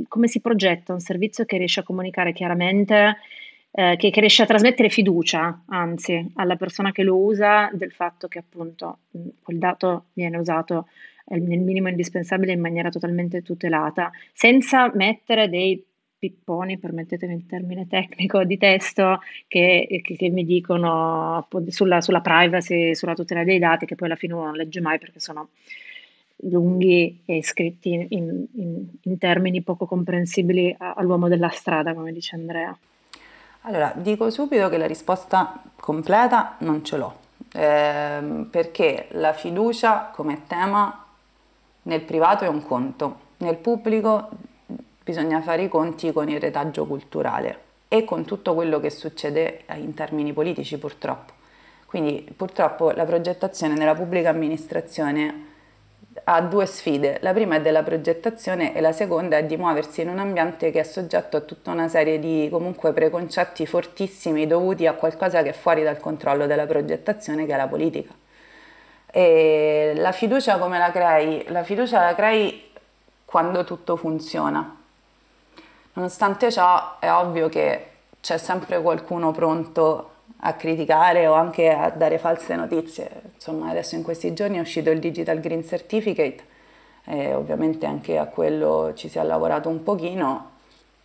come 0.07 0.27
si 0.27 0.41
progetta 0.41 0.93
un 0.93 0.99
servizio 0.99 1.45
che 1.45 1.57
riesce 1.57 1.79
a 1.79 1.83
comunicare 1.83 2.33
chiaramente 2.33 3.17
eh, 3.71 3.95
che, 3.97 4.09
che, 4.09 4.19
riesce 4.19 4.43
a 4.43 4.45
trasmettere 4.45 4.89
fiducia, 4.89 5.63
anzi, 5.67 6.31
alla 6.35 6.55
persona 6.57 6.91
che 6.91 7.03
lo 7.03 7.17
usa 7.17 7.69
del 7.73 7.91
fatto 7.91 8.27
che 8.27 8.39
appunto 8.39 8.99
quel 9.41 9.57
dato 9.57 10.05
viene 10.13 10.37
usato 10.37 10.87
eh, 11.25 11.39
nel 11.39 11.59
minimo 11.59 11.87
indispensabile 11.87 12.51
in 12.51 12.59
maniera 12.59 12.89
totalmente 12.89 13.41
tutelata, 13.41 14.11
senza 14.33 14.91
mettere 14.93 15.49
dei 15.49 15.83
pipponi, 16.21 16.77
permettetemi 16.77 17.33
il 17.33 17.45
termine 17.47 17.87
tecnico, 17.87 18.43
di 18.43 18.57
testo 18.57 19.21
che, 19.47 19.87
che, 20.03 20.15
che 20.15 20.29
mi 20.29 20.45
dicono 20.45 21.47
sulla, 21.69 21.99
sulla, 21.99 22.21
privacy, 22.21 22.93
sulla 22.93 23.15
tutela 23.15 23.43
dei 23.43 23.57
dati, 23.57 23.87
che 23.87 23.95
poi 23.95 24.07
alla 24.07 24.17
fine 24.17 24.33
uno 24.33 24.45
non 24.45 24.55
legge 24.55 24.81
mai 24.81 24.99
perché 24.99 25.19
sono 25.19 25.49
lunghi 26.43 27.21
e 27.25 27.43
scritti 27.43 28.05
in, 28.09 28.45
in, 28.53 28.87
in 29.01 29.17
termini 29.17 29.63
poco 29.63 29.85
comprensibili 29.87 30.75
all'uomo 30.77 31.27
della 31.27 31.49
strada, 31.49 31.95
come 31.95 32.11
dice 32.11 32.35
Andrea. 32.35 32.77
Allora, 33.61 33.93
dico 33.95 34.29
subito 34.31 34.69
che 34.69 34.77
la 34.77 34.87
risposta 34.87 35.61
completa 35.79 36.55
non 36.59 36.83
ce 36.83 36.97
l'ho, 36.97 37.15
eh, 37.53 38.47
perché 38.49 39.07
la 39.11 39.33
fiducia 39.33 40.09
come 40.11 40.47
tema 40.47 41.05
nel 41.83 42.01
privato 42.01 42.43
è 42.43 42.47
un 42.47 42.63
conto, 42.63 43.19
nel 43.37 43.57
pubblico 43.57 44.29
bisogna 45.03 45.41
fare 45.41 45.63
i 45.63 45.67
conti 45.67 46.11
con 46.11 46.27
il 46.29 46.39
retaggio 46.39 46.85
culturale 46.85 47.69
e 47.87 48.03
con 48.03 48.25
tutto 48.25 48.55
quello 48.55 48.79
che 48.79 48.89
succede 48.89 49.63
in 49.75 49.93
termini 49.93 50.33
politici 50.33 50.79
purtroppo. 50.79 51.33
Quindi 51.85 52.33
purtroppo 52.35 52.89
la 52.91 53.05
progettazione 53.05 53.75
nella 53.75 53.93
pubblica 53.93 54.29
amministrazione 54.29 55.49
ha 56.25 56.41
due 56.41 56.65
sfide, 56.65 57.19
la 57.21 57.33
prima 57.33 57.55
è 57.55 57.61
della 57.61 57.83
progettazione 57.83 58.75
e 58.75 58.81
la 58.81 58.91
seconda 58.91 59.37
è 59.37 59.45
di 59.45 59.55
muoversi 59.57 60.01
in 60.01 60.09
un 60.09 60.19
ambiente 60.19 60.69
che 60.71 60.81
è 60.81 60.83
soggetto 60.83 61.37
a 61.37 61.41
tutta 61.41 61.71
una 61.71 61.87
serie 61.87 62.19
di 62.19 62.47
comunque 62.51 62.91
preconcetti 62.91 63.65
fortissimi 63.65 64.45
dovuti 64.45 64.87
a 64.87 64.93
qualcosa 64.93 65.41
che 65.41 65.49
è 65.49 65.53
fuori 65.53 65.83
dal 65.83 65.97
controllo 65.97 66.47
della 66.47 66.65
progettazione 66.65 67.45
che 67.45 67.53
è 67.53 67.57
la 67.57 67.67
politica. 67.67 68.13
E 69.13 69.93
la 69.95 70.11
fiducia 70.11 70.57
come 70.57 70.77
la 70.77 70.91
crei? 70.91 71.45
La 71.47 71.63
fiducia 71.63 72.01
la 72.01 72.15
crei 72.15 72.71
quando 73.25 73.63
tutto 73.63 73.95
funziona. 73.95 74.77
Nonostante 75.93 76.51
ciò 76.51 76.99
è 76.99 77.11
ovvio 77.11 77.49
che 77.49 77.87
c'è 78.21 78.37
sempre 78.37 78.81
qualcuno 78.81 79.31
pronto 79.31 80.09
a 80.37 80.53
criticare 80.53 81.27
o 81.27 81.33
anche 81.33 81.69
a 81.69 81.89
dare 81.89 82.17
false 82.17 82.55
notizie. 82.55 83.09
Insomma, 83.35 83.69
adesso 83.69 83.95
in 83.95 84.03
questi 84.03 84.33
giorni 84.33 84.57
è 84.57 84.61
uscito 84.61 84.89
il 84.89 84.99
Digital 84.99 85.39
Green 85.39 85.63
Certificate 85.65 86.43
e 87.05 87.33
ovviamente 87.33 87.85
anche 87.85 88.17
a 88.17 88.25
quello 88.25 88.93
ci 88.95 89.09
si 89.09 89.17
è 89.17 89.23
lavorato 89.23 89.69
un 89.69 89.83
pochino. 89.83 90.49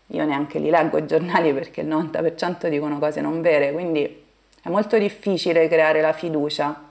Io 0.09 0.25
neanche 0.25 0.59
li 0.59 0.71
leggo 0.71 0.99
i 0.99 1.07
giornali 1.07 1.53
perché 1.53 1.81
il 1.81 1.89
90% 1.89 2.69
dicono 2.69 2.99
cose 2.99 3.21
non 3.21 3.41
vere, 3.41 3.73
quindi 3.73 4.25
è 4.62 4.69
molto 4.69 4.99
difficile 4.99 5.69
creare 5.69 6.01
la 6.01 6.12
fiducia. 6.12 6.85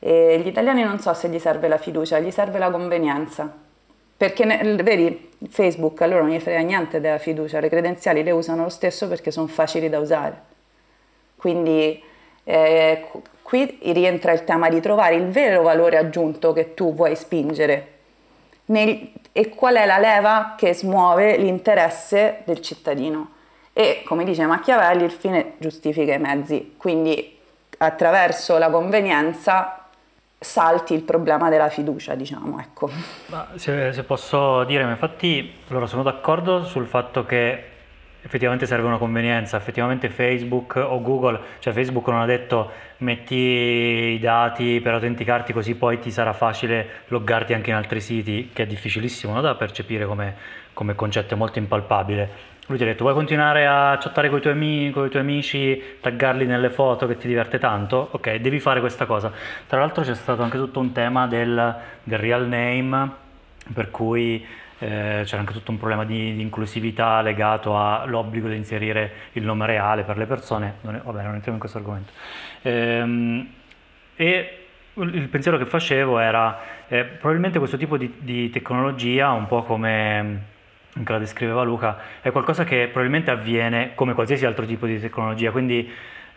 E 0.00 0.40
gli 0.42 0.46
italiani 0.46 0.82
non 0.82 0.98
so 1.00 1.12
se 1.14 1.28
gli 1.28 1.38
serve 1.38 1.68
la 1.68 1.78
fiducia, 1.78 2.18
gli 2.18 2.30
serve 2.30 2.58
la 2.58 2.70
convenienza. 2.70 3.52
Perché, 4.16 4.44
vedi, 4.82 5.30
Facebook 5.48 6.00
a 6.02 6.06
loro 6.06 6.22
non 6.24 6.32
gli 6.32 6.40
frega 6.40 6.60
niente 6.60 7.00
della 7.00 7.18
fiducia, 7.18 7.60
le 7.60 7.68
credenziali 7.68 8.24
le 8.24 8.32
usano 8.32 8.64
lo 8.64 8.68
stesso 8.68 9.06
perché 9.06 9.30
sono 9.30 9.46
facili 9.46 9.88
da 9.88 10.00
usare. 10.00 10.42
Quindi 11.38 12.02
eh, 12.44 13.06
qui 13.42 13.78
rientra 13.92 14.32
il 14.32 14.44
tema 14.44 14.68
di 14.68 14.80
trovare 14.80 15.14
il 15.14 15.28
vero 15.28 15.62
valore 15.62 15.96
aggiunto 15.96 16.52
che 16.52 16.74
tu 16.74 16.94
vuoi 16.94 17.16
spingere 17.16 17.92
nel, 18.66 19.12
e 19.32 19.48
qual 19.50 19.76
è 19.76 19.86
la 19.86 19.98
leva 19.98 20.54
che 20.56 20.74
smuove 20.74 21.36
l'interesse 21.36 22.42
del 22.44 22.60
cittadino. 22.60 23.36
E 23.72 24.02
come 24.04 24.24
dice 24.24 24.44
Machiavelli, 24.44 25.04
il 25.04 25.12
fine 25.12 25.52
giustifica 25.58 26.12
i 26.12 26.18
mezzi, 26.18 26.74
quindi 26.76 27.38
attraverso 27.78 28.58
la 28.58 28.70
convenienza 28.70 29.86
salti 30.38 30.94
il 30.94 31.02
problema 31.02 31.48
della 31.48 31.68
fiducia, 31.68 32.14
diciamo, 32.14 32.60
ecco. 32.60 32.90
Se, 33.54 33.92
se, 33.92 34.02
posso 34.02 34.64
dire, 34.64 34.82
infatti, 34.82 35.54
allora 35.68 35.86
sono 35.86 36.02
d'accordo 36.02 36.64
sul 36.64 36.86
fatto 36.86 37.24
che 37.24 37.64
effettivamente 38.22 38.66
serve 38.66 38.86
una 38.86 38.98
convenienza, 38.98 39.56
effettivamente 39.56 40.08
Facebook 40.08 40.74
o 40.76 41.00
Google, 41.00 41.40
cioè 41.60 41.72
Facebook 41.72 42.08
non 42.08 42.20
ha 42.20 42.26
detto 42.26 42.70
metti 42.98 43.34
i 43.34 44.18
dati 44.18 44.80
per 44.82 44.94
autenticarti 44.94 45.52
così 45.52 45.76
poi 45.76 45.98
ti 46.00 46.10
sarà 46.10 46.32
facile 46.32 47.04
loggarti 47.08 47.54
anche 47.54 47.70
in 47.70 47.76
altri 47.76 48.00
siti, 48.00 48.50
che 48.52 48.64
è 48.64 48.66
difficilissimo 48.66 49.34
no? 49.34 49.40
da 49.40 49.54
percepire 49.54 50.04
come, 50.04 50.34
come 50.72 50.94
concetto, 50.94 51.34
è 51.34 51.36
molto 51.36 51.58
impalpabile. 51.58 52.56
Lui 52.68 52.76
ti 52.76 52.82
ha 52.82 52.86
detto 52.86 53.04
vuoi 53.04 53.14
continuare 53.14 53.66
a 53.66 53.96
chattare 53.98 54.28
con 54.28 54.38
i, 54.38 54.40
tuoi 54.42 54.52
amici, 54.52 54.92
con 54.92 55.06
i 55.06 55.08
tuoi 55.08 55.22
amici, 55.22 55.82
taggarli 56.00 56.44
nelle 56.44 56.68
foto 56.68 57.06
che 57.06 57.16
ti 57.16 57.26
diverte 57.26 57.58
tanto? 57.58 58.08
Ok, 58.10 58.34
devi 58.34 58.60
fare 58.60 58.80
questa 58.80 59.06
cosa. 59.06 59.32
Tra 59.66 59.78
l'altro 59.78 60.02
c'è 60.02 60.14
stato 60.14 60.42
anche 60.42 60.58
tutto 60.58 60.78
un 60.78 60.92
tema 60.92 61.26
del, 61.26 61.76
del 62.02 62.18
real 62.18 62.46
name, 62.46 63.10
per 63.72 63.90
cui 63.90 64.44
eh, 64.78 65.22
c'era 65.24 65.40
anche 65.40 65.52
tutto 65.52 65.70
un 65.70 65.78
problema 65.78 66.04
di, 66.04 66.34
di, 66.34 66.40
inclusività 66.40 67.20
legato 67.20 67.78
all'obbligo 67.78 68.48
di 68.48 68.56
inserire 68.56 69.12
il 69.32 69.44
nome 69.44 69.66
reale 69.66 70.02
per 70.02 70.16
le 70.16 70.26
persone. 70.26 70.74
Non 70.82 70.94
è, 70.94 71.00
vabbè, 71.02 71.22
non 71.22 71.34
entriamo 71.34 71.54
in 71.54 71.58
questo 71.58 71.78
argomento. 71.78 72.12
Ehm, 72.62 73.48
e 74.16 74.66
il 74.94 75.28
pensiero 75.28 75.58
che 75.58 75.66
facevo 75.66 76.18
era 76.18 76.60
eh, 76.88 77.04
probabilmente 77.04 77.58
questo 77.58 77.76
tipo 77.76 77.96
di, 77.96 78.14
di 78.18 78.50
tecnologia, 78.50 79.30
un 79.30 79.46
po' 79.46 79.62
come 79.62 80.56
che 81.04 81.12
la 81.12 81.18
descriveva 81.18 81.62
Luca, 81.62 81.98
è 82.20 82.30
qualcosa 82.32 82.64
che 82.64 82.84
probabilmente 82.86 83.30
avviene 83.30 83.92
come 83.94 84.14
qualsiasi 84.14 84.44
altro 84.46 84.66
tipo 84.66 84.86
di 84.86 84.98
tecnologia, 84.98 85.50
quindi 85.50 85.88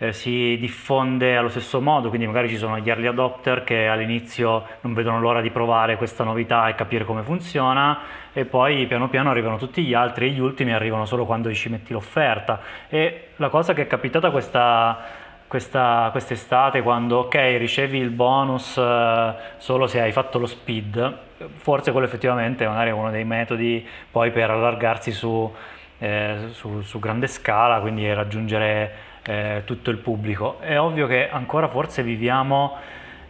eh, 0.02 0.14
si 0.14 0.58
diffonde 0.60 1.38
allo 1.38 1.50
stesso 1.50 1.80
modo, 1.80 2.10
quindi 2.10 2.26
magari 2.26 2.50
ci 2.50 2.58
sono 2.58 2.80
gli 2.80 2.90
early 2.90 3.06
adopter 3.06 3.64
che 3.64 3.88
all'inizio 3.88 4.66
non 4.82 4.96
vedono 4.96 5.20
l'ora 5.20 5.42
di 5.42 5.52
provare 5.52 5.96
questa 5.96 6.24
novità 6.24 6.68
e 6.68 6.74
capire 6.74 7.06
come 7.06 7.22
funziona 7.22 8.00
e 8.34 8.46
poi 8.46 8.88
piano 8.88 9.10
piano 9.10 9.30
arrivano 9.30 9.58
tutti 9.58 9.84
gli 9.84 9.94
altri 9.94 10.26
e 10.26 10.30
gli 10.32 10.40
ultimi 10.40 10.74
arrivano 10.74 11.06
solo 11.06 11.28
quando 11.28 11.54
ci 11.54 11.70
metti 11.70 11.94
l'offerta. 11.94 12.62
E 12.90 13.28
la 13.36 13.50
cosa 13.50 13.74
che 13.74 13.84
è 13.84 13.88
capitata 13.88 14.32
questa 14.32 15.20
questa, 15.46 16.08
quest'estate 16.12 16.82
quando 16.82 17.18
ok 17.18 17.36
ricevi 17.58 17.98
il 18.00 18.10
bonus 18.10 18.78
eh, 18.78 19.34
solo 19.58 19.86
se 19.86 20.00
hai 20.00 20.14
fatto 20.14 20.40
lo 20.40 20.48
speed, 20.48 21.18
forse 21.58 21.92
quello 21.92 22.08
effettivamente 22.08 22.66
magari 22.66 22.90
è 22.90 22.94
uno 22.94 23.12
dei 23.12 23.26
metodi 23.26 23.86
poi 24.10 24.32
per 24.32 24.50
allargarsi 24.50 25.12
su, 25.12 25.54
eh, 26.00 26.48
su, 26.52 26.82
su 26.82 27.00
grande 27.00 27.28
scala, 27.28 27.82
quindi 27.82 28.12
raggiungere 28.12 29.10
eh, 29.24 29.62
tutto 29.66 29.90
il 29.90 29.98
pubblico. 29.98 30.60
È 30.60 30.80
ovvio 30.80 31.08
che 31.08 31.30
ancora 31.30 31.68
forse 31.68 32.04
viviamo 32.04 32.78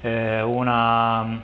eh, 0.02 0.42
una, 0.42 1.42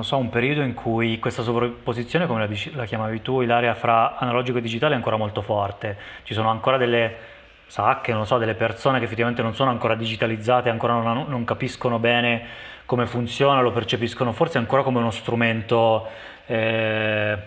so, 0.00 0.16
un 0.16 0.30
periodo 0.30 0.62
in 0.62 0.74
cui 0.74 1.18
questa 1.18 1.42
sovrapposizione, 1.42 2.26
come 2.26 2.46
la, 2.46 2.54
la 2.74 2.84
chiamavi 2.84 3.22
tu, 3.22 3.40
l'area 3.42 3.74
fra 3.74 4.16
analogico 4.16 4.58
e 4.58 4.60
digitale 4.60 4.94
è 4.94 4.96
ancora 4.96 5.16
molto 5.16 5.42
forte. 5.42 5.96
Ci 6.22 6.34
sono 6.34 6.50
ancora 6.50 6.76
delle 6.76 7.32
sacche, 7.66 8.12
non 8.12 8.26
so, 8.26 8.38
delle 8.38 8.54
persone 8.54 8.98
che 8.98 9.04
effettivamente 9.04 9.42
non 9.42 9.54
sono 9.54 9.70
ancora 9.70 9.94
digitalizzate, 9.94 10.68
ancora 10.68 10.94
non, 10.94 11.24
non 11.28 11.44
capiscono 11.44 11.98
bene 11.98 12.42
come 12.86 13.06
funziona, 13.06 13.60
lo 13.60 13.72
percepiscono 13.72 14.32
forse 14.32 14.58
ancora 14.58 14.82
come 14.82 14.98
uno 14.98 15.10
strumento 15.10 16.06
eh, 16.46 17.38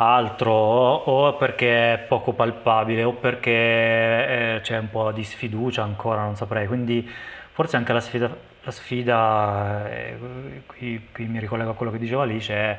altro 0.00 0.52
o, 0.52 1.36
perché 1.36 1.94
è 1.94 1.98
poco 1.98 2.32
palpabile 2.32 3.02
o 3.04 3.12
perché 3.12 3.50
eh, 3.50 4.60
c'è 4.62 4.78
un 4.78 4.90
po' 4.90 5.10
di 5.12 5.24
sfiducia 5.24 5.82
ancora, 5.82 6.22
non 6.22 6.36
saprei. 6.36 6.66
Quindi 6.66 7.08
forse 7.52 7.76
anche 7.76 7.92
la 7.92 8.00
sfida, 8.00 8.30
la 8.62 8.70
sfida 8.70 9.90
eh, 9.90 10.16
qui, 10.66 11.08
qui 11.12 11.26
mi 11.26 11.40
ricollego 11.40 11.70
a 11.70 11.74
quello 11.74 11.90
che 11.90 11.98
diceva 11.98 12.22
Alice, 12.22 12.54
è 12.54 12.78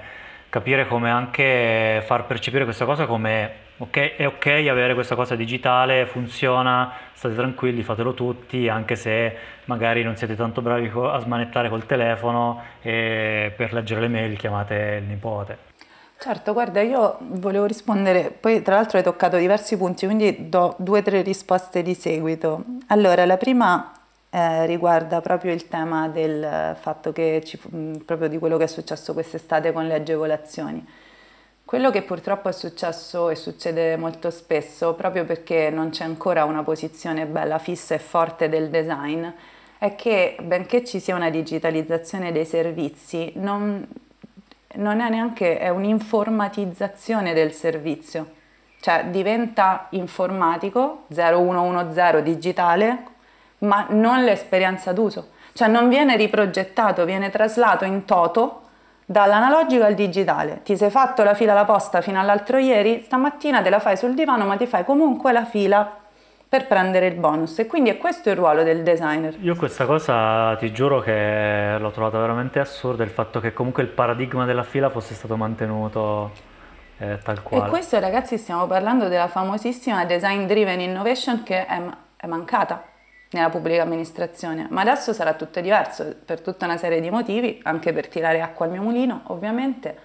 capire 0.50 0.88
come 0.88 1.10
anche 1.12 2.02
far 2.06 2.26
percepire 2.26 2.64
questa 2.64 2.86
cosa 2.86 3.06
come 3.06 3.68
ok, 3.78 4.16
è 4.16 4.26
ok 4.26 4.46
avere 4.70 4.94
questa 4.94 5.16
cosa 5.16 5.36
digitale, 5.36 6.06
funziona, 6.06 6.92
state 7.14 7.36
tranquilli, 7.36 7.84
fatelo 7.84 8.14
tutti, 8.14 8.70
anche 8.70 8.96
se 8.96 9.36
magari 9.66 10.04
non 10.04 10.16
siete 10.16 10.36
tanto 10.36 10.62
bravi 10.62 10.90
a 10.96 11.20
smanettare 11.20 11.70
col 11.70 11.86
telefono 11.86 12.62
e 12.82 13.54
per 13.56 13.74
leggere 13.74 14.02
le 14.02 14.08
mail 14.08 14.38
chiamate 14.38 15.00
il 15.02 15.08
nipote. 15.08 15.69
Certo, 16.22 16.52
guarda, 16.52 16.82
io 16.82 17.18
volevo 17.22 17.64
rispondere, 17.64 18.30
poi 18.38 18.62
tra 18.62 18.76
l'altro 18.76 18.98
hai 18.98 19.04
toccato 19.06 19.38
diversi 19.38 19.78
punti, 19.78 20.06
quindi 20.06 20.50
do 20.50 20.76
due 20.78 21.00
o 21.00 21.02
tre 21.02 21.22
risposte 21.22 21.82
di 21.82 21.94
seguito. 21.94 22.66
Allora, 22.88 23.26
la 23.26 23.38
prima 23.38 23.94
eh, 24.30 24.66
riguarda 24.66 25.22
proprio 25.22 25.54
il 25.54 25.70
tema 25.70 26.10
del 26.10 26.76
fatto 26.78 27.14
che 27.14 27.42
ci, 27.46 27.58
proprio 28.06 28.28
di 28.28 28.38
quello 28.38 28.58
che 28.58 28.66
è 28.66 28.68
successo 28.68 29.14
quest'estate 29.14 29.72
con 29.72 29.88
le 29.88 29.94
agevolazioni. 29.94 30.86
Quello 31.64 31.90
che 31.90 32.02
purtroppo 32.02 32.50
è 32.50 32.52
successo 32.52 33.30
e 33.30 33.36
succede 33.36 33.96
molto 33.96 34.30
spesso, 34.30 34.96
proprio 34.96 35.24
perché 35.24 35.70
non 35.70 35.90
c'è 35.90 36.04
ancora 36.04 36.44
una 36.44 36.64
posizione 36.64 37.28
bella, 37.28 37.60
fissa 37.60 37.96
e 37.96 38.00
forte 38.00 38.50
del 38.50 38.70
design, 38.70 39.26
è 39.78 39.96
che 39.96 40.36
benché 40.42 40.84
ci 40.84 41.00
sia 41.00 41.16
una 41.16 41.30
digitalizzazione 41.30 42.34
dei 42.34 42.46
servizi, 42.46 43.32
non, 43.36 43.88
non 44.76 45.00
è 45.00 45.10
neanche 45.10 45.58
è 45.58 45.70
un'informatizzazione 45.70 47.34
del 47.34 47.54
servizio, 47.54 48.32
cioè 48.80 49.06
diventa 49.06 49.88
informatico 49.92 51.06
0110 51.08 52.22
digitale, 52.22 53.04
ma 53.60 53.88
non 53.90 54.24
l'esperienza 54.24 54.94
d'uso, 54.94 55.32
cioè 55.54 55.68
non 55.68 55.90
viene 55.90 56.16
riprogettato, 56.16 57.04
viene 57.06 57.30
traslato 57.30 57.84
in 57.84 58.06
toto 58.06 58.62
dall'analogico 59.06 59.84
al 59.84 59.96
digitale. 59.96 60.62
Ti 60.64 60.78
sei 60.78 60.92
fatto 60.92 61.24
la 61.24 61.34
fila 61.34 61.54
alla 61.54 61.66
posta 61.66 62.02
fino 62.02 62.20
all'altro 62.20 62.58
ieri, 62.58 63.02
stamattina 63.02 63.62
te 63.62 63.70
la 63.70 63.80
fai 63.80 63.98
sul 63.98 64.14
divano, 64.14 64.46
ma 64.46 64.56
ti 64.56 64.68
fai 64.68 64.86
comunque 64.86 65.32
la 65.32 65.46
fila 65.46 65.99
per 66.50 66.66
prendere 66.66 67.06
il 67.06 67.14
bonus 67.14 67.60
e 67.60 67.68
quindi 67.68 67.92
è 67.92 67.98
questo 67.98 68.32
il 68.32 68.36
ruolo 68.36 68.64
del 68.64 68.82
designer. 68.82 69.36
Io 69.42 69.56
questa 69.56 69.86
cosa 69.86 70.56
ti 70.56 70.74
giuro 70.74 71.00
che 71.00 71.78
l'ho 71.78 71.92
trovata 71.92 72.18
veramente 72.18 72.60
assurda 72.60 73.04
il 73.04 73.12
fatto 73.12 73.40
che 73.40 73.54
comunque 73.54 73.84
il 73.84 73.90
paradigma 73.90 74.46
della 74.46 74.64
fila 74.64 74.90
fosse 74.90 75.14
stato 75.14 75.38
mantenuto 75.38 76.32
eh, 76.98 77.20
tal 77.24 77.44
quale. 77.44 77.68
E 77.68 77.70
questo 77.70 78.00
ragazzi 78.00 78.40
stiamo 78.40 78.66
parlando 78.66 79.08
della 79.08 79.28
famosissima 79.28 80.06
design 80.06 80.48
driven 80.48 80.82
innovation 80.82 81.44
che 81.44 81.68
è, 81.68 81.82
è 82.18 82.26
mancata 82.26 82.84
nella 83.32 83.50
pubblica 83.50 83.84
amministrazione, 83.84 84.66
ma 84.72 84.82
adesso 84.82 85.14
sarà 85.14 85.34
tutto 85.34 85.62
diverso 85.62 86.16
per 86.26 86.42
tutta 86.42 86.66
una 86.66 86.78
serie 86.78 87.00
di 87.00 87.12
motivi, 87.12 87.60
anche 87.64 87.94
per 87.94 88.08
tirare 88.08 88.42
acqua 88.42 88.66
al 88.66 88.72
mio 88.72 88.82
mulino 88.82 89.22
ovviamente, 89.26 89.96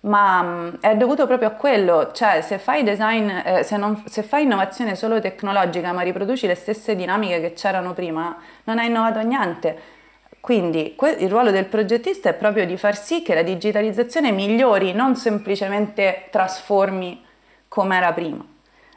ma 0.00 0.42
mm, 0.42 0.68
è 0.80 0.96
dovuto 0.96 1.26
proprio 1.26 1.48
a 1.48 1.52
quello, 1.52 2.12
cioè 2.12 2.40
se 2.42 2.58
fai 2.58 2.82
design, 2.84 3.28
eh, 3.28 3.62
se, 3.64 3.76
non, 3.76 4.02
se 4.06 4.22
fai 4.22 4.44
innovazione 4.44 4.94
solo 4.94 5.20
tecnologica 5.20 5.92
ma 5.92 6.02
riproduci 6.02 6.46
le 6.46 6.54
stesse 6.54 6.94
dinamiche 6.94 7.40
che 7.40 7.52
c'erano 7.54 7.92
prima, 7.92 8.36
non 8.64 8.78
hai 8.78 8.86
innovato 8.86 9.20
niente. 9.20 9.94
Quindi 10.40 10.94
que- 10.96 11.10
il 11.18 11.28
ruolo 11.28 11.50
del 11.50 11.64
progettista 11.66 12.28
è 12.28 12.34
proprio 12.34 12.66
di 12.66 12.76
far 12.76 12.96
sì 12.96 13.22
che 13.22 13.34
la 13.34 13.42
digitalizzazione 13.42 14.30
migliori, 14.30 14.92
non 14.92 15.16
semplicemente 15.16 16.28
trasformi 16.30 17.24
come 17.68 17.96
era 17.96 18.12
prima. 18.12 18.44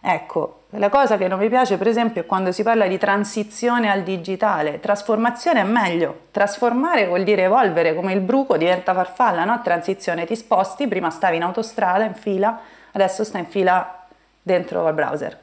Ecco, 0.02 0.59
la 0.74 0.90
cosa 0.90 1.18
che 1.18 1.28
non 1.28 1.40
mi 1.40 1.50
piace 1.50 1.78
per 1.78 1.88
esempio 1.88 2.22
è 2.22 2.26
quando 2.28 2.52
si 2.52 2.62
parla 2.62 2.86
di 2.86 3.00
transizione 3.00 3.90
al 3.90 4.04
digitale. 4.04 4.80
Trasformazione 4.80 5.62
è 5.62 5.64
meglio. 5.64 6.28
Trasformare 6.32 7.08
vuol 7.08 7.24
dire 7.24 7.44
evolvere, 7.44 7.96
come 7.96 8.14
il 8.14 8.20
bruco 8.20 8.56
diventa 8.56 8.94
farfalla, 8.94 9.46
no? 9.46 9.62
Transizione, 9.64 10.26
ti 10.26 10.36
sposti, 10.36 10.88
prima 10.88 11.10
stavi 11.10 11.38
in 11.38 11.44
autostrada, 11.44 12.04
in 12.04 12.14
fila, 12.14 12.60
adesso 12.92 13.24
stai 13.24 13.42
in 13.42 13.48
fila 13.48 14.06
dentro 14.42 14.86
al 14.86 14.94
browser. 14.94 15.38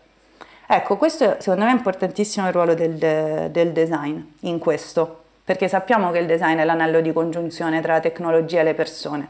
Ecco, 0.69 0.97
questo 0.97 1.37
secondo 1.41 1.65
me 1.65 1.71
è 1.71 1.75
importantissimo 1.75 2.47
il 2.47 2.53
ruolo 2.53 2.75
del, 2.75 2.95
del 3.51 3.73
design 3.73 4.21
in 4.41 4.59
questo, 4.59 5.25
perché 5.45 5.67
sappiamo 5.67 6.13
che 6.13 6.19
il 6.19 6.27
design 6.27 6.59
è 6.59 6.65
l'anello 6.65 7.01
di 7.01 7.13
congiunzione 7.13 7.81
tra 7.81 7.95
la 7.95 8.01
tecnologia 8.01 8.61
e 8.61 8.65
le 8.65 8.75
persone. 8.75 9.29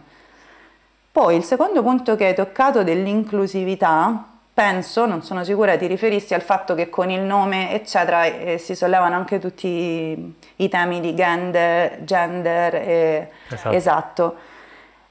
Poi 1.11 1.37
il 1.37 1.45
secondo 1.45 1.83
punto 1.83 2.17
che 2.17 2.27
hai 2.27 2.35
toccato 2.35 2.83
dell'inclusività, 2.85 4.36
penso, 4.57 5.05
non 5.05 5.23
sono 5.23 5.45
sicura, 5.45 5.77
ti 5.77 5.87
riferissi 5.87 6.33
al 6.33 6.41
fatto 6.41 6.75
che 6.75 6.89
con 6.89 7.11
il 7.11 7.21
nome, 7.21 7.75
eccetera, 7.75 8.25
eh, 8.25 8.57
si 8.57 8.75
sollevano 8.75 9.15
anche 9.15 9.39
tutti 9.39 9.67
i, 9.67 10.35
i 10.57 10.69
temi 10.71 11.01
di 11.01 11.15
gender, 11.15 12.03
gender 12.05 12.75
e, 12.77 13.31
esatto. 13.51 13.77
esatto. 13.77 14.37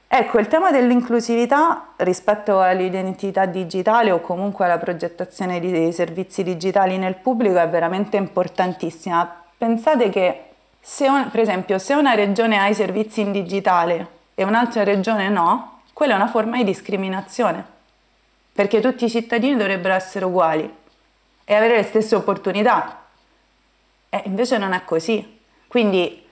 Ecco, 0.08 0.40
il 0.40 0.48
tema 0.48 0.72
dell'inclusività 0.72 1.90
rispetto 1.98 2.60
all'identità 2.60 3.46
digitale 3.46 4.10
o 4.10 4.20
comunque 4.20 4.64
alla 4.64 4.78
progettazione 4.78 5.60
di 5.60 5.92
servizi 5.92 6.42
digitali 6.42 6.98
nel 6.98 7.14
pubblico 7.14 7.58
è 7.58 7.68
veramente 7.68 8.16
importantissima. 8.16 9.44
Pensate 9.56 10.08
che, 10.08 10.40
se 10.80 11.06
un, 11.06 11.28
per 11.30 11.38
esempio, 11.38 11.78
se 11.78 11.94
una 11.94 12.14
regione 12.14 12.58
ha 12.58 12.66
i 12.66 12.74
servizi 12.74 13.20
in 13.20 13.30
digitale 13.30 14.08
e 14.34 14.42
un'altra 14.42 14.82
regione 14.82 15.28
no, 15.28 15.82
quella 15.92 16.14
è 16.14 16.16
una 16.16 16.26
forma 16.26 16.56
di 16.56 16.64
discriminazione 16.64 17.74
perché 18.56 18.80
tutti 18.80 19.04
i 19.04 19.10
cittadini 19.10 19.54
dovrebbero 19.54 19.94
essere 19.94 20.24
uguali 20.24 20.68
e 21.44 21.54
avere 21.54 21.76
le 21.76 21.82
stesse 21.84 22.16
opportunità. 22.16 23.04
E 24.08 24.22
invece 24.24 24.58
non 24.58 24.72
è 24.72 24.82
così. 24.84 25.38
Quindi 25.68 26.24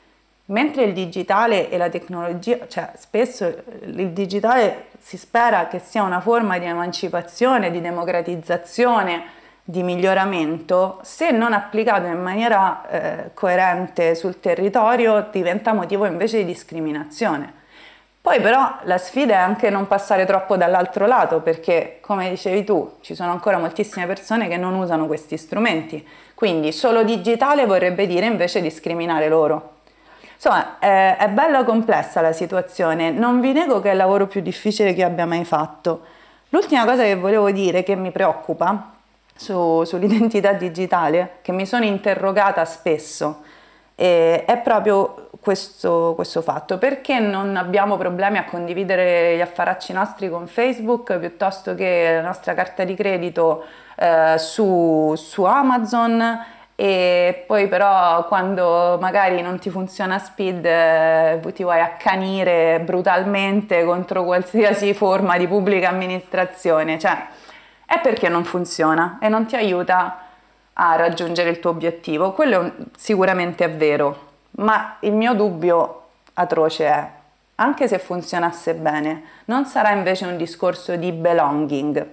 Mentre 0.46 0.84
il 0.84 0.92
digitale 0.92 1.70
e 1.70 1.78
la 1.78 1.88
tecnologia, 1.88 2.68
cioè 2.68 2.90
spesso 2.96 3.46
il 3.84 4.10
digitale 4.10 4.88
si 4.98 5.16
spera 5.16 5.68
che 5.68 5.78
sia 5.78 6.02
una 6.02 6.20
forma 6.20 6.58
di 6.58 6.66
emancipazione, 6.66 7.70
di 7.70 7.80
democratizzazione, 7.80 9.24
di 9.64 9.82
miglioramento, 9.82 10.98
se 11.02 11.30
non 11.30 11.54
applicato 11.54 12.04
in 12.04 12.20
maniera 12.20 12.86
eh, 12.88 13.30
coerente 13.32 14.14
sul 14.14 14.38
territorio 14.38 15.28
diventa 15.32 15.72
motivo 15.72 16.04
invece 16.04 16.38
di 16.38 16.44
discriminazione. 16.44 17.62
Poi 18.24 18.40
però 18.40 18.76
la 18.84 18.96
sfida 18.96 19.34
è 19.34 19.36
anche 19.36 19.68
non 19.68 19.86
passare 19.86 20.24
troppo 20.24 20.56
dall'altro 20.56 21.04
lato 21.04 21.40
perché, 21.40 21.98
come 22.00 22.30
dicevi 22.30 22.64
tu, 22.64 22.94
ci 23.02 23.14
sono 23.14 23.32
ancora 23.32 23.58
moltissime 23.58 24.06
persone 24.06 24.48
che 24.48 24.56
non 24.56 24.72
usano 24.76 25.06
questi 25.06 25.36
strumenti, 25.36 26.02
quindi 26.32 26.72
solo 26.72 27.02
digitale 27.02 27.66
vorrebbe 27.66 28.06
dire 28.06 28.24
invece 28.24 28.62
discriminare 28.62 29.28
loro. 29.28 29.72
Insomma, 30.36 30.78
è, 30.78 31.18
è 31.18 31.28
bella 31.28 31.64
complessa 31.64 32.22
la 32.22 32.32
situazione, 32.32 33.10
non 33.10 33.42
vi 33.42 33.52
nego 33.52 33.82
che 33.82 33.90
è 33.90 33.92
il 33.92 33.98
lavoro 33.98 34.26
più 34.26 34.40
difficile 34.40 34.94
che 34.94 35.04
abbia 35.04 35.26
mai 35.26 35.44
fatto. 35.44 36.00
L'ultima 36.48 36.86
cosa 36.86 37.02
che 37.02 37.16
volevo 37.16 37.50
dire 37.50 37.82
che 37.82 37.94
mi 37.94 38.10
preoccupa 38.10 38.92
su, 39.36 39.84
sull'identità 39.84 40.54
digitale, 40.54 41.40
che 41.42 41.52
mi 41.52 41.66
sono 41.66 41.84
interrogata 41.84 42.64
spesso, 42.64 43.42
eh, 43.94 44.44
è 44.44 44.58
proprio 44.58 45.28
questo, 45.40 46.12
questo, 46.14 46.42
fatto. 46.42 46.78
Perché 46.78 47.18
non 47.18 47.56
abbiamo 47.56 47.96
problemi 47.96 48.38
a 48.38 48.44
condividere 48.44 49.36
gli 49.36 49.40
affaracci 49.40 49.92
nostri 49.92 50.28
con 50.30 50.46
Facebook 50.46 51.18
piuttosto 51.18 51.74
che 51.74 52.14
la 52.14 52.22
nostra 52.22 52.54
carta 52.54 52.84
di 52.84 52.94
credito 52.94 53.64
eh, 53.96 54.34
su, 54.38 55.14
su 55.16 55.44
Amazon? 55.44 56.52
e 56.76 57.44
poi 57.46 57.68
però 57.68 58.26
quando 58.26 58.98
magari 59.00 59.40
non 59.42 59.60
ti 59.60 59.70
funziona 59.70 60.18
Speed 60.18 60.64
eh, 60.64 61.40
ti 61.54 61.62
vuoi 61.62 61.80
accanire 61.80 62.80
brutalmente 62.80 63.84
contro 63.84 64.24
qualsiasi 64.24 64.92
forma 64.92 65.38
di 65.38 65.46
pubblica 65.46 65.88
amministrazione, 65.88 66.98
cioè 66.98 67.26
è 67.86 68.00
perché 68.00 68.28
non 68.28 68.42
funziona 68.44 69.18
e 69.20 69.28
non 69.28 69.46
ti 69.46 69.54
aiuta 69.54 70.23
a 70.74 70.96
raggiungere 70.96 71.50
il 71.50 71.60
tuo 71.60 71.70
obiettivo. 71.70 72.32
Quello 72.32 72.74
sicuramente 72.96 73.64
è 73.64 73.70
vero, 73.70 74.32
ma 74.52 74.96
il 75.00 75.12
mio 75.12 75.34
dubbio 75.34 76.02
atroce 76.34 76.86
è, 76.86 77.10
anche 77.56 77.88
se 77.88 77.98
funzionasse 77.98 78.74
bene, 78.74 79.22
non 79.46 79.66
sarà 79.66 79.90
invece 79.90 80.26
un 80.26 80.36
discorso 80.36 80.96
di 80.96 81.12
belonging, 81.12 82.06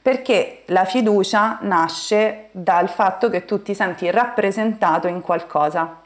perché 0.00 0.62
la 0.66 0.84
fiducia 0.84 1.58
nasce 1.62 2.48
dal 2.50 2.88
fatto 2.88 3.30
che 3.30 3.44
tu 3.44 3.62
ti 3.62 3.74
senti 3.74 4.10
rappresentato 4.10 5.06
in 5.06 5.20
qualcosa 5.20 6.00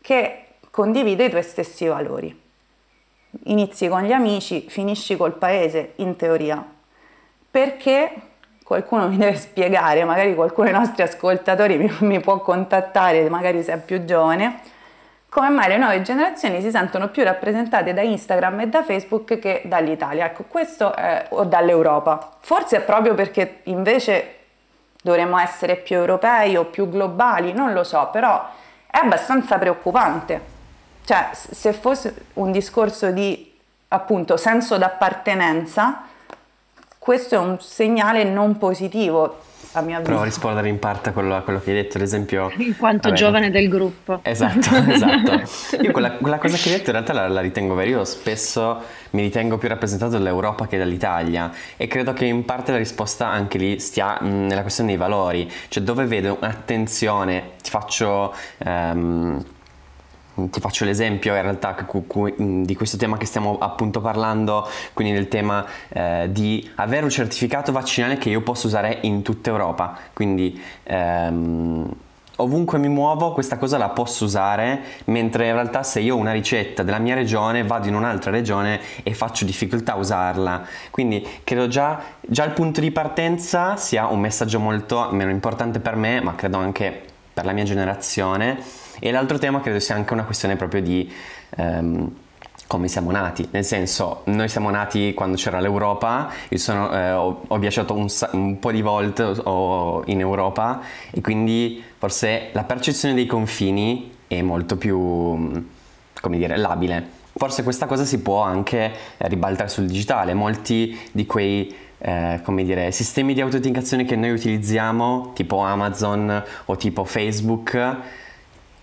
che 0.00 0.46
condivide 0.70 1.24
i 1.24 1.30
tuoi 1.30 1.42
stessi 1.42 1.86
valori. 1.86 2.40
Inizi 3.44 3.88
con 3.88 4.02
gli 4.02 4.12
amici, 4.12 4.66
finisci 4.68 5.16
col 5.16 5.32
paese, 5.32 5.92
in 5.96 6.16
teoria 6.16 6.80
perché 7.52 8.10
qualcuno 8.64 9.08
mi 9.08 9.16
deve 9.16 9.36
spiegare, 9.36 10.04
magari 10.04 10.34
qualcuno 10.34 10.68
dei 10.68 10.78
nostri 10.78 11.02
ascoltatori 11.02 11.76
mi, 11.76 11.92
mi, 12.00 12.20
può 12.20 12.40
contattare, 12.40 13.28
magari 13.28 13.62
se 13.62 13.74
è 13.74 13.78
più 13.78 14.04
giovane, 14.04 14.60
come 15.28 15.48
mai 15.48 15.68
le 15.68 15.78
nuove 15.78 16.02
generazioni 16.02 16.60
si 16.60 16.70
sentono 16.70 17.08
più 17.08 17.22
rappresentate 17.22 17.94
da 17.94 18.02
Instagram 18.02 18.60
e 18.60 18.66
da 18.68 18.82
Facebook 18.82 19.38
che 19.38 19.62
dall'Italia, 19.64 20.26
ecco 20.26 20.44
questo 20.46 20.94
è, 20.94 21.26
o 21.30 21.44
dall'Europa. 21.44 22.36
Forse 22.40 22.78
è 22.78 22.80
proprio 22.82 23.14
perché 23.14 23.60
invece 23.64 24.36
dovremmo 25.02 25.38
essere 25.38 25.76
più 25.76 25.96
europei 25.96 26.56
o 26.56 26.64
più 26.64 26.88
globali, 26.88 27.52
non 27.52 27.72
lo 27.72 27.82
so, 27.82 28.08
però 28.12 28.46
è 28.86 28.98
abbastanza 28.98 29.58
preoccupante. 29.58 30.40
Cioè, 31.04 31.30
se 31.32 31.72
fosse 31.72 32.26
un 32.34 32.52
discorso 32.52 33.10
di 33.10 33.58
appunto 33.88 34.36
senso 34.36 34.78
d'appartenenza, 34.78 36.02
questo 37.02 37.34
è 37.34 37.38
un 37.38 37.56
segnale 37.58 38.22
non 38.22 38.58
positivo 38.58 39.38
a 39.72 39.80
mio 39.80 39.96
avviso. 39.96 40.02
Provo 40.02 40.20
a 40.20 40.24
rispondere 40.24 40.68
in 40.68 40.78
parte 40.78 41.08
a 41.08 41.12
quello, 41.12 41.34
a 41.34 41.40
quello, 41.40 41.58
che 41.58 41.70
hai 41.70 41.76
detto, 41.82 41.96
ad 41.96 42.04
esempio... 42.04 42.52
In 42.58 42.76
quanto 42.76 43.08
vabbè, 43.08 43.20
giovane 43.20 43.50
del 43.50 43.68
gruppo. 43.68 44.20
Esatto, 44.22 44.68
esatto. 44.86 45.82
Io 45.82 45.90
quella, 45.90 46.12
quella, 46.12 46.38
cosa 46.38 46.56
che 46.56 46.68
hai 46.68 46.76
detto 46.76 46.90
in 46.90 46.92
realtà 46.92 47.12
la, 47.12 47.26
la, 47.26 47.40
ritengo 47.40 47.74
vera, 47.74 47.90
io 47.90 48.04
spesso 48.04 48.80
mi 49.10 49.22
ritengo 49.22 49.58
più 49.58 49.66
rappresentato 49.66 50.12
dall'Europa 50.12 50.68
che 50.68 50.78
dall'Italia 50.78 51.50
e 51.76 51.88
credo 51.88 52.12
che 52.12 52.24
in 52.26 52.44
parte 52.44 52.70
la 52.70 52.78
risposta 52.78 53.26
anche 53.26 53.58
lì 53.58 53.80
stia 53.80 54.18
mh, 54.20 54.46
nella 54.46 54.62
questione 54.62 54.90
dei 54.90 54.98
valori, 54.98 55.50
cioè 55.66 55.82
dove 55.82 56.04
vedo 56.04 56.36
un'attenzione, 56.40 57.54
ti 57.60 57.70
faccio... 57.70 58.32
Um, 58.58 59.44
ti 60.34 60.60
faccio 60.60 60.84
l'esempio 60.84 61.34
in 61.34 61.42
realtà 61.42 61.76
di 62.36 62.74
questo 62.74 62.96
tema 62.96 63.16
che 63.16 63.26
stiamo 63.26 63.58
appunto 63.58 64.00
parlando, 64.00 64.66
quindi 64.92 65.12
del 65.12 65.28
tema 65.28 65.64
eh, 65.88 66.28
di 66.30 66.70
avere 66.76 67.04
un 67.04 67.10
certificato 67.10 67.72
vaccinale 67.72 68.16
che 68.16 68.30
io 68.30 68.40
posso 68.40 68.66
usare 68.66 68.98
in 69.02 69.22
tutta 69.22 69.50
Europa, 69.50 69.96
quindi 70.12 70.60
ehm, 70.84 71.90
ovunque 72.36 72.78
mi 72.78 72.88
muovo 72.88 73.32
questa 73.32 73.58
cosa 73.58 73.76
la 73.76 73.90
posso 73.90 74.24
usare, 74.24 74.80
mentre 75.04 75.48
in 75.48 75.52
realtà 75.52 75.82
se 75.82 76.00
io 76.00 76.16
ho 76.16 76.18
una 76.18 76.32
ricetta 76.32 76.82
della 76.82 76.98
mia 76.98 77.14
regione 77.14 77.62
vado 77.62 77.88
in 77.88 77.94
un'altra 77.94 78.30
regione 78.30 78.80
e 79.02 79.14
faccio 79.14 79.44
difficoltà 79.44 79.92
a 79.92 79.96
usarla, 79.96 80.66
quindi 80.90 81.26
credo 81.44 81.68
già, 81.68 82.00
già 82.20 82.44
il 82.44 82.52
punto 82.52 82.80
di 82.80 82.90
partenza 82.90 83.76
sia 83.76 84.06
un 84.06 84.20
messaggio 84.20 84.58
molto 84.58 85.08
meno 85.12 85.30
importante 85.30 85.78
per 85.78 85.96
me, 85.96 86.20
ma 86.20 86.34
credo 86.34 86.56
anche 86.56 87.02
per 87.32 87.44
la 87.44 87.52
mia 87.52 87.64
generazione 87.64 88.81
e 89.04 89.10
l'altro 89.10 89.36
tema 89.36 89.60
credo 89.60 89.80
sia 89.80 89.96
anche 89.96 90.12
una 90.12 90.22
questione 90.22 90.54
proprio 90.54 90.80
di 90.80 91.12
um, 91.56 92.08
come 92.68 92.86
siamo 92.86 93.10
nati, 93.10 93.48
nel 93.50 93.64
senso 93.64 94.22
noi 94.26 94.48
siamo 94.48 94.70
nati 94.70 95.12
quando 95.12 95.36
c'era 95.36 95.58
l'Europa, 95.58 96.30
io 96.48 96.56
sono, 96.56 96.90
eh, 96.92 97.10
ho, 97.10 97.42
ho, 97.48 97.58
viaggiato 97.58 97.94
un, 97.94 98.06
un, 98.30 98.58
po' 98.60 98.70
di 98.70 98.80
volte 98.80 99.24
ho, 99.24 100.02
in 100.06 100.20
Europa 100.20 100.80
e 101.10 101.20
quindi 101.20 101.82
forse 101.98 102.50
la 102.52 102.62
percezione 102.62 103.14
dei 103.14 103.26
confini 103.26 104.12
è 104.28 104.40
molto 104.40 104.76
più, 104.76 104.96
come 106.20 106.38
dire, 106.38 106.56
labile. 106.56 107.20
Forse 107.34 107.62
questa 107.64 107.86
cosa 107.86 108.04
si 108.04 108.22
può 108.22 108.40
anche 108.40 108.90
ribaltare 109.18 109.68
sul 109.68 109.86
digitale, 109.86 110.32
molti 110.32 110.96
di 111.10 111.26
quei 111.26 111.74
eh, 111.98 112.40
come 112.42 112.64
dire, 112.64 112.90
sistemi 112.90 113.34
di 113.34 113.40
autenticazione 113.40 114.04
che 114.04 114.16
noi 114.16 114.30
utilizziamo, 114.30 115.32
tipo 115.34 115.58
Amazon 115.58 116.42
o 116.64 116.76
tipo 116.76 117.04
Facebook, 117.04 118.00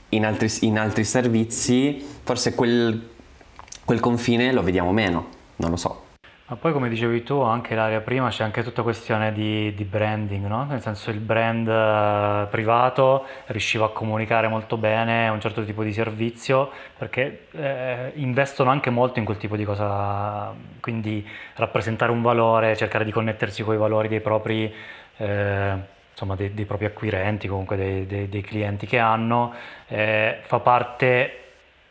in 0.09 0.25
altri, 0.25 0.49
in 0.61 0.79
altri 0.79 1.03
servizi, 1.03 2.03
forse 2.23 2.55
quel, 2.55 3.09
quel 3.85 3.99
confine 3.99 4.51
lo 4.51 4.63
vediamo 4.63 4.91
meno, 4.91 5.27
non 5.57 5.69
lo 5.69 5.75
so. 5.75 6.07
Ma 6.49 6.55
poi 6.55 6.73
come 6.73 6.89
dicevi 6.89 7.21
tu, 7.21 7.41
anche 7.41 7.75
l'area 7.75 7.99
prima 7.99 8.29
c'è 8.29 8.43
anche 8.43 8.63
tutta 8.63 8.81
questione 8.81 9.31
di, 9.31 9.71
di 9.75 9.83
branding, 9.83 10.47
no? 10.47 10.63
Nel 10.63 10.81
senso 10.81 11.11
il 11.11 11.19
brand 11.19 11.67
uh, 11.67 12.49
privato 12.49 13.27
riusciva 13.45 13.85
a 13.85 13.89
comunicare 13.89 14.47
molto 14.47 14.75
bene 14.75 15.29
un 15.29 15.39
certo 15.39 15.63
tipo 15.63 15.83
di 15.83 15.93
servizio 15.93 16.71
perché 16.97 17.49
eh, 17.51 18.13
investono 18.15 18.71
anche 18.71 18.89
molto 18.89 19.19
in 19.19 19.25
quel 19.25 19.37
tipo 19.37 19.55
di 19.55 19.63
cosa, 19.63 20.51
quindi 20.79 21.23
rappresentare 21.53 22.11
un 22.11 22.23
valore, 22.23 22.75
cercare 22.75 23.05
di 23.05 23.11
connettersi 23.11 23.61
con 23.61 23.75
i 23.75 23.77
valori 23.77 24.07
dei 24.07 24.21
propri... 24.21 24.73
Eh, 25.17 25.97
insomma, 26.19 26.35
dei, 26.35 26.53
dei, 26.53 26.65
propri 26.65 26.85
acquirenti, 26.85 27.47
comunque 27.47 27.77
dei, 27.77 28.05
dei, 28.05 28.27
dei 28.27 28.41
clienti 28.41 28.85
che 28.85 28.99
hanno, 28.99 29.53
eh, 29.87 30.39
fa 30.41 30.59
parte, 30.59 31.37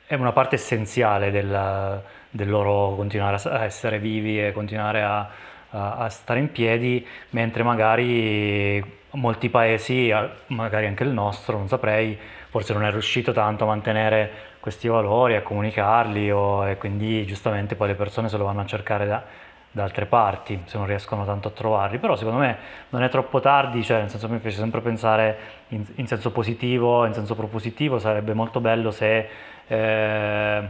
è 0.07 0.15
una 0.15 0.33
parte 0.33 0.57
essenziale 0.57 1.31
del, 1.31 2.03
del, 2.31 2.49
loro 2.49 2.95
continuare 2.95 3.39
a 3.43 3.65
essere 3.65 3.99
vivi 3.99 4.45
e 4.45 4.53
continuare 4.53 5.03
a, 5.03 5.29
a, 5.71 5.95
a 5.97 6.09
stare 6.11 6.41
in 6.41 6.53
piedi, 6.53 7.07
mentre 7.31 7.63
magari 7.63 8.97
molti 9.13 9.49
paesi, 9.49 10.13
magari 10.49 10.87
anche 10.87 11.05
il 11.05 11.11
nostro, 11.11 11.57
non 11.57 11.69
saprei, 11.69 12.19
forse 12.51 12.75
non 12.75 12.85
è 12.85 12.91
riuscito 12.91 13.33
tanto 13.33 13.65
a 13.65 13.69
mantenere 13.69 14.47
questi 14.61 14.89
valori, 14.89 15.37
a 15.37 15.43
comunicarli 15.43 16.31
o, 16.31 16.69
e 16.69 16.77
quindi 16.77 17.25
giustamente 17.25 17.77
poi 17.77 17.89
le 17.89 17.95
persone 17.95 18.29
se 18.29 18.37
lo 18.37 18.45
vanno 18.45 18.61
a 18.61 18.67
cercare 18.67 19.07
da, 19.07 19.25
da 19.71 19.83
altre 19.83 20.07
parti 20.07 20.63
se 20.65 20.79
non 20.79 20.87
riescono 20.87 21.25
tanto 21.25 21.49
a 21.49 21.51
trovarli, 21.51 21.99
però 21.99 22.17
secondo 22.17 22.39
me 22.39 22.57
non 22.89 23.03
è 23.03 23.09
troppo 23.09 23.41
tardi, 23.41 23.83
cioè 23.85 24.01
nel 24.01 24.11
senso 24.11 24.29
me 24.29 24.39
piace 24.39 24.59
sempre 24.59 24.81
pensare 24.81 25.39
in, 25.69 25.85
in 25.97 26.07
senso 26.07 26.31
positivo, 26.31 27.05
in 27.05 27.13
senso 27.13 27.35
propositivo, 27.35 27.99
sarebbe 27.99 28.35
molto 28.35 28.61
bello 28.61 28.91
se 28.91 29.29
eh, 29.67 30.63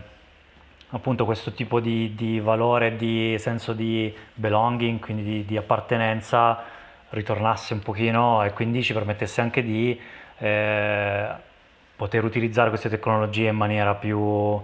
appunto 0.91 1.25
questo 1.25 1.53
tipo 1.53 1.81
di, 1.81 2.15
di, 2.15 2.41
valore, 2.41 2.97
di 2.97 3.37
senso 3.39 3.73
di 3.73 4.15
belonging, 4.35 4.99
quindi 4.99 5.23
di, 5.23 5.45
di, 5.45 5.57
appartenenza 5.57 6.65
ritornasse 7.11 7.75
un 7.75 7.81
pochino 7.81 8.43
e 8.43 8.53
quindi 8.53 8.83
ci 8.83 8.93
permettesse 8.93 9.41
anche 9.41 9.63
di 9.63 9.99
eh, 10.39 11.29
poter 11.97 12.25
utilizzare 12.25 12.69
queste 12.69 12.89
tecnologie 12.89 13.49
in 13.49 13.57
maniera 13.57 13.95
più 13.95 14.61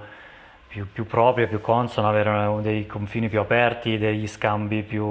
più, 0.75 0.91
più 0.91 1.07
propria, 1.07 1.47
più 1.47 1.61
consona, 1.61 2.09
avere 2.09 2.61
dei 2.61 2.85
confini 2.85 3.29
più 3.29 3.39
aperti, 3.39 3.97
degli 3.97 4.27
scambi 4.27 4.83
più, 4.83 5.07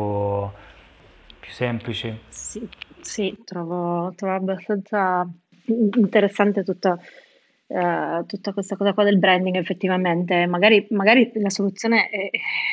più 1.40 1.52
semplici. 1.52 2.20
Sì, 2.28 2.68
sì 3.00 3.34
trovo, 3.46 4.12
trovo 4.14 4.36
abbastanza 4.36 5.26
interessante 5.66 6.64
tutto 6.64 7.00
uh, 7.74 8.26
tutta 8.26 8.54
questa 8.54 8.76
cosa 8.76 8.94
qua 8.94 9.04
del 9.04 9.18
branding 9.18 9.56
effettivamente, 9.56 10.46
magari, 10.46 10.86
magari 10.92 11.32
la 11.36 11.50
soluzione 11.50 12.10
è, 12.10 12.30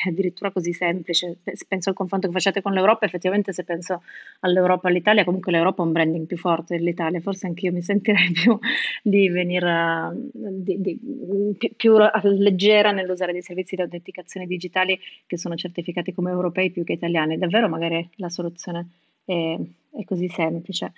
addirittura 0.07 0.51
così 0.51 0.73
semplice, 0.73 1.39
penso 1.67 1.89
al 1.89 1.95
confronto 1.95 2.27
che 2.27 2.33
facciate 2.33 2.61
con 2.61 2.73
l'Europa, 2.73 3.05
effettivamente 3.05 3.51
se 3.51 3.63
penso 3.63 4.03
all'Europa 4.41 4.87
e 4.87 4.91
all'Italia, 4.91 5.23
comunque 5.23 5.51
l'Europa 5.51 5.81
ha 5.81 5.85
un 5.85 5.91
branding 5.91 6.25
più 6.27 6.37
forte 6.37 6.77
dell'Italia, 6.77 7.19
forse 7.19 7.47
anch'io 7.47 7.71
mi 7.71 7.81
sentirei 7.81 8.31
più 8.31 8.57
di 9.01 9.29
venire 9.29 10.11
di, 10.33 10.79
di, 10.79 10.99
più 11.75 11.97
leggera 12.23 12.91
nell'usare 12.91 13.31
dei 13.31 13.41
servizi 13.41 13.75
di 13.75 13.81
autenticazione 13.81 14.45
digitali 14.45 14.99
che 15.25 15.37
sono 15.37 15.55
certificati 15.55 16.13
come 16.13 16.31
europei 16.31 16.69
più 16.69 16.83
che 16.83 16.93
italiani, 16.93 17.37
davvero 17.37 17.67
magari 17.67 18.07
la 18.17 18.29
soluzione 18.29 18.89
è, 19.25 19.57
è 19.91 20.03
così 20.05 20.27
semplice. 20.27 20.93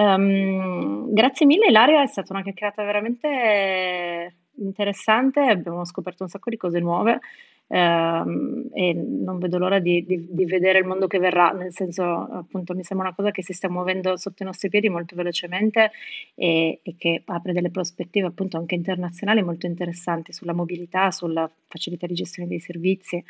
Um, 0.00 1.12
grazie 1.12 1.44
mille 1.44 1.66
Ilaria, 1.66 2.02
è 2.02 2.06
stata 2.06 2.32
una 2.32 2.42
chiacchierata 2.42 2.82
veramente 2.82 4.34
interessante, 4.54 5.40
abbiamo 5.40 5.84
scoperto 5.84 6.22
un 6.22 6.30
sacco 6.30 6.48
di 6.48 6.56
cose 6.56 6.80
nuove 6.80 7.18
um, 7.66 8.66
e 8.72 8.94
non 8.94 9.38
vedo 9.38 9.58
l'ora 9.58 9.78
di, 9.78 10.02
di, 10.06 10.26
di, 10.30 10.46
vedere 10.46 10.78
il 10.78 10.86
mondo 10.86 11.06
che 11.06 11.18
verrà, 11.18 11.50
nel 11.50 11.74
senso 11.74 12.02
appunto 12.02 12.74
mi 12.74 12.82
sembra 12.82 13.08
una 13.08 13.14
cosa 13.14 13.30
che 13.30 13.42
si 13.42 13.52
sta 13.52 13.68
muovendo 13.68 14.16
sotto 14.16 14.42
i 14.42 14.46
nostri 14.46 14.70
piedi 14.70 14.88
molto 14.88 15.14
velocemente 15.14 15.90
e, 16.34 16.80
e 16.82 16.94
che 16.96 17.20
apre 17.26 17.52
delle 17.52 17.70
prospettive 17.70 18.28
appunto 18.28 18.56
anche 18.56 18.76
internazionali 18.76 19.42
molto 19.42 19.66
interessanti 19.66 20.32
sulla 20.32 20.54
mobilità, 20.54 21.10
sulla 21.10 21.50
facilità 21.68 22.06
di 22.06 22.14
gestione 22.14 22.48
dei 22.48 22.60
servizi 22.60 23.22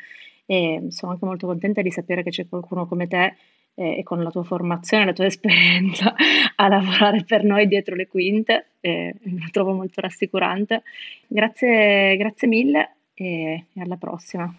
e 0.45 0.85
sono 0.87 1.11
anche 1.11 1.25
molto 1.25 1.47
contenta 1.47 1.81
di 1.81 1.91
sapere 1.91 2.23
che 2.23 2.29
c'è 2.29 2.47
qualcuno 2.47 2.87
come 2.87 3.07
te 3.07 3.35
eh, 3.75 3.99
e 3.99 4.03
con 4.03 4.23
la 4.23 4.29
tua 4.29 4.43
formazione, 4.43 5.05
la 5.05 5.13
tua 5.13 5.25
esperienza 5.27 6.13
a 6.55 6.67
lavorare 6.67 7.23
per 7.23 7.43
noi 7.43 7.67
dietro 7.67 7.95
le 7.95 8.07
quinte, 8.07 8.71
eh, 8.81 9.13
lo 9.21 9.47
trovo 9.51 9.73
molto 9.73 10.01
rassicurante. 10.01 10.83
Grazie, 11.27 12.15
grazie 12.17 12.47
mille 12.47 12.95
e, 13.13 13.65
e 13.73 13.81
alla 13.81 13.97
prossima. 13.97 14.53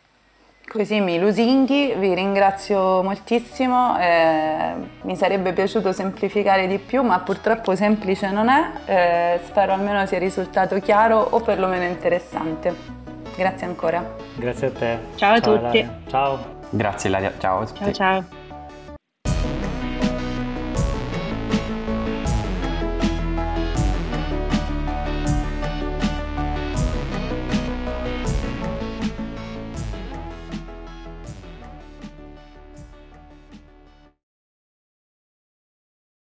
Così 0.67 1.01
mi 1.01 1.19
lusinghi, 1.19 1.95
vi 1.99 2.15
ringrazio 2.15 3.03
moltissimo, 3.03 3.99
eh, 3.99 4.73
mi 5.03 5.17
sarebbe 5.17 5.53
piaciuto 5.53 5.93
semplificare 5.93 6.67
di 6.67 6.79
più 6.79 7.03
ma 7.03 7.19
purtroppo 7.21 7.75
semplice 7.75 8.31
non 8.31 8.49
è, 8.49 8.71
eh, 8.87 9.41
spero 9.45 9.73
almeno 9.73 10.07
sia 10.07 10.19
risultato 10.19 10.79
chiaro 10.79 11.19
o 11.19 11.41
perlomeno 11.41 11.85
interessante. 11.85 12.75
Grazie 13.37 13.67
ancora. 13.67 14.17
Grazie 14.37 14.67
a 14.69 14.71
te. 14.71 14.99
Ciao, 15.17 15.39
ciao 15.41 15.55
a 15.55 15.59
tutti. 15.59 15.79
Ilaria. 15.79 16.01
Ciao. 16.07 16.39
Grazie 16.71 17.09
Ilaria, 17.11 17.33
ciao 17.39 17.61
a 17.61 17.67
tutti. 17.67 17.79
Ciao 17.79 17.93
ciao. 17.93 18.41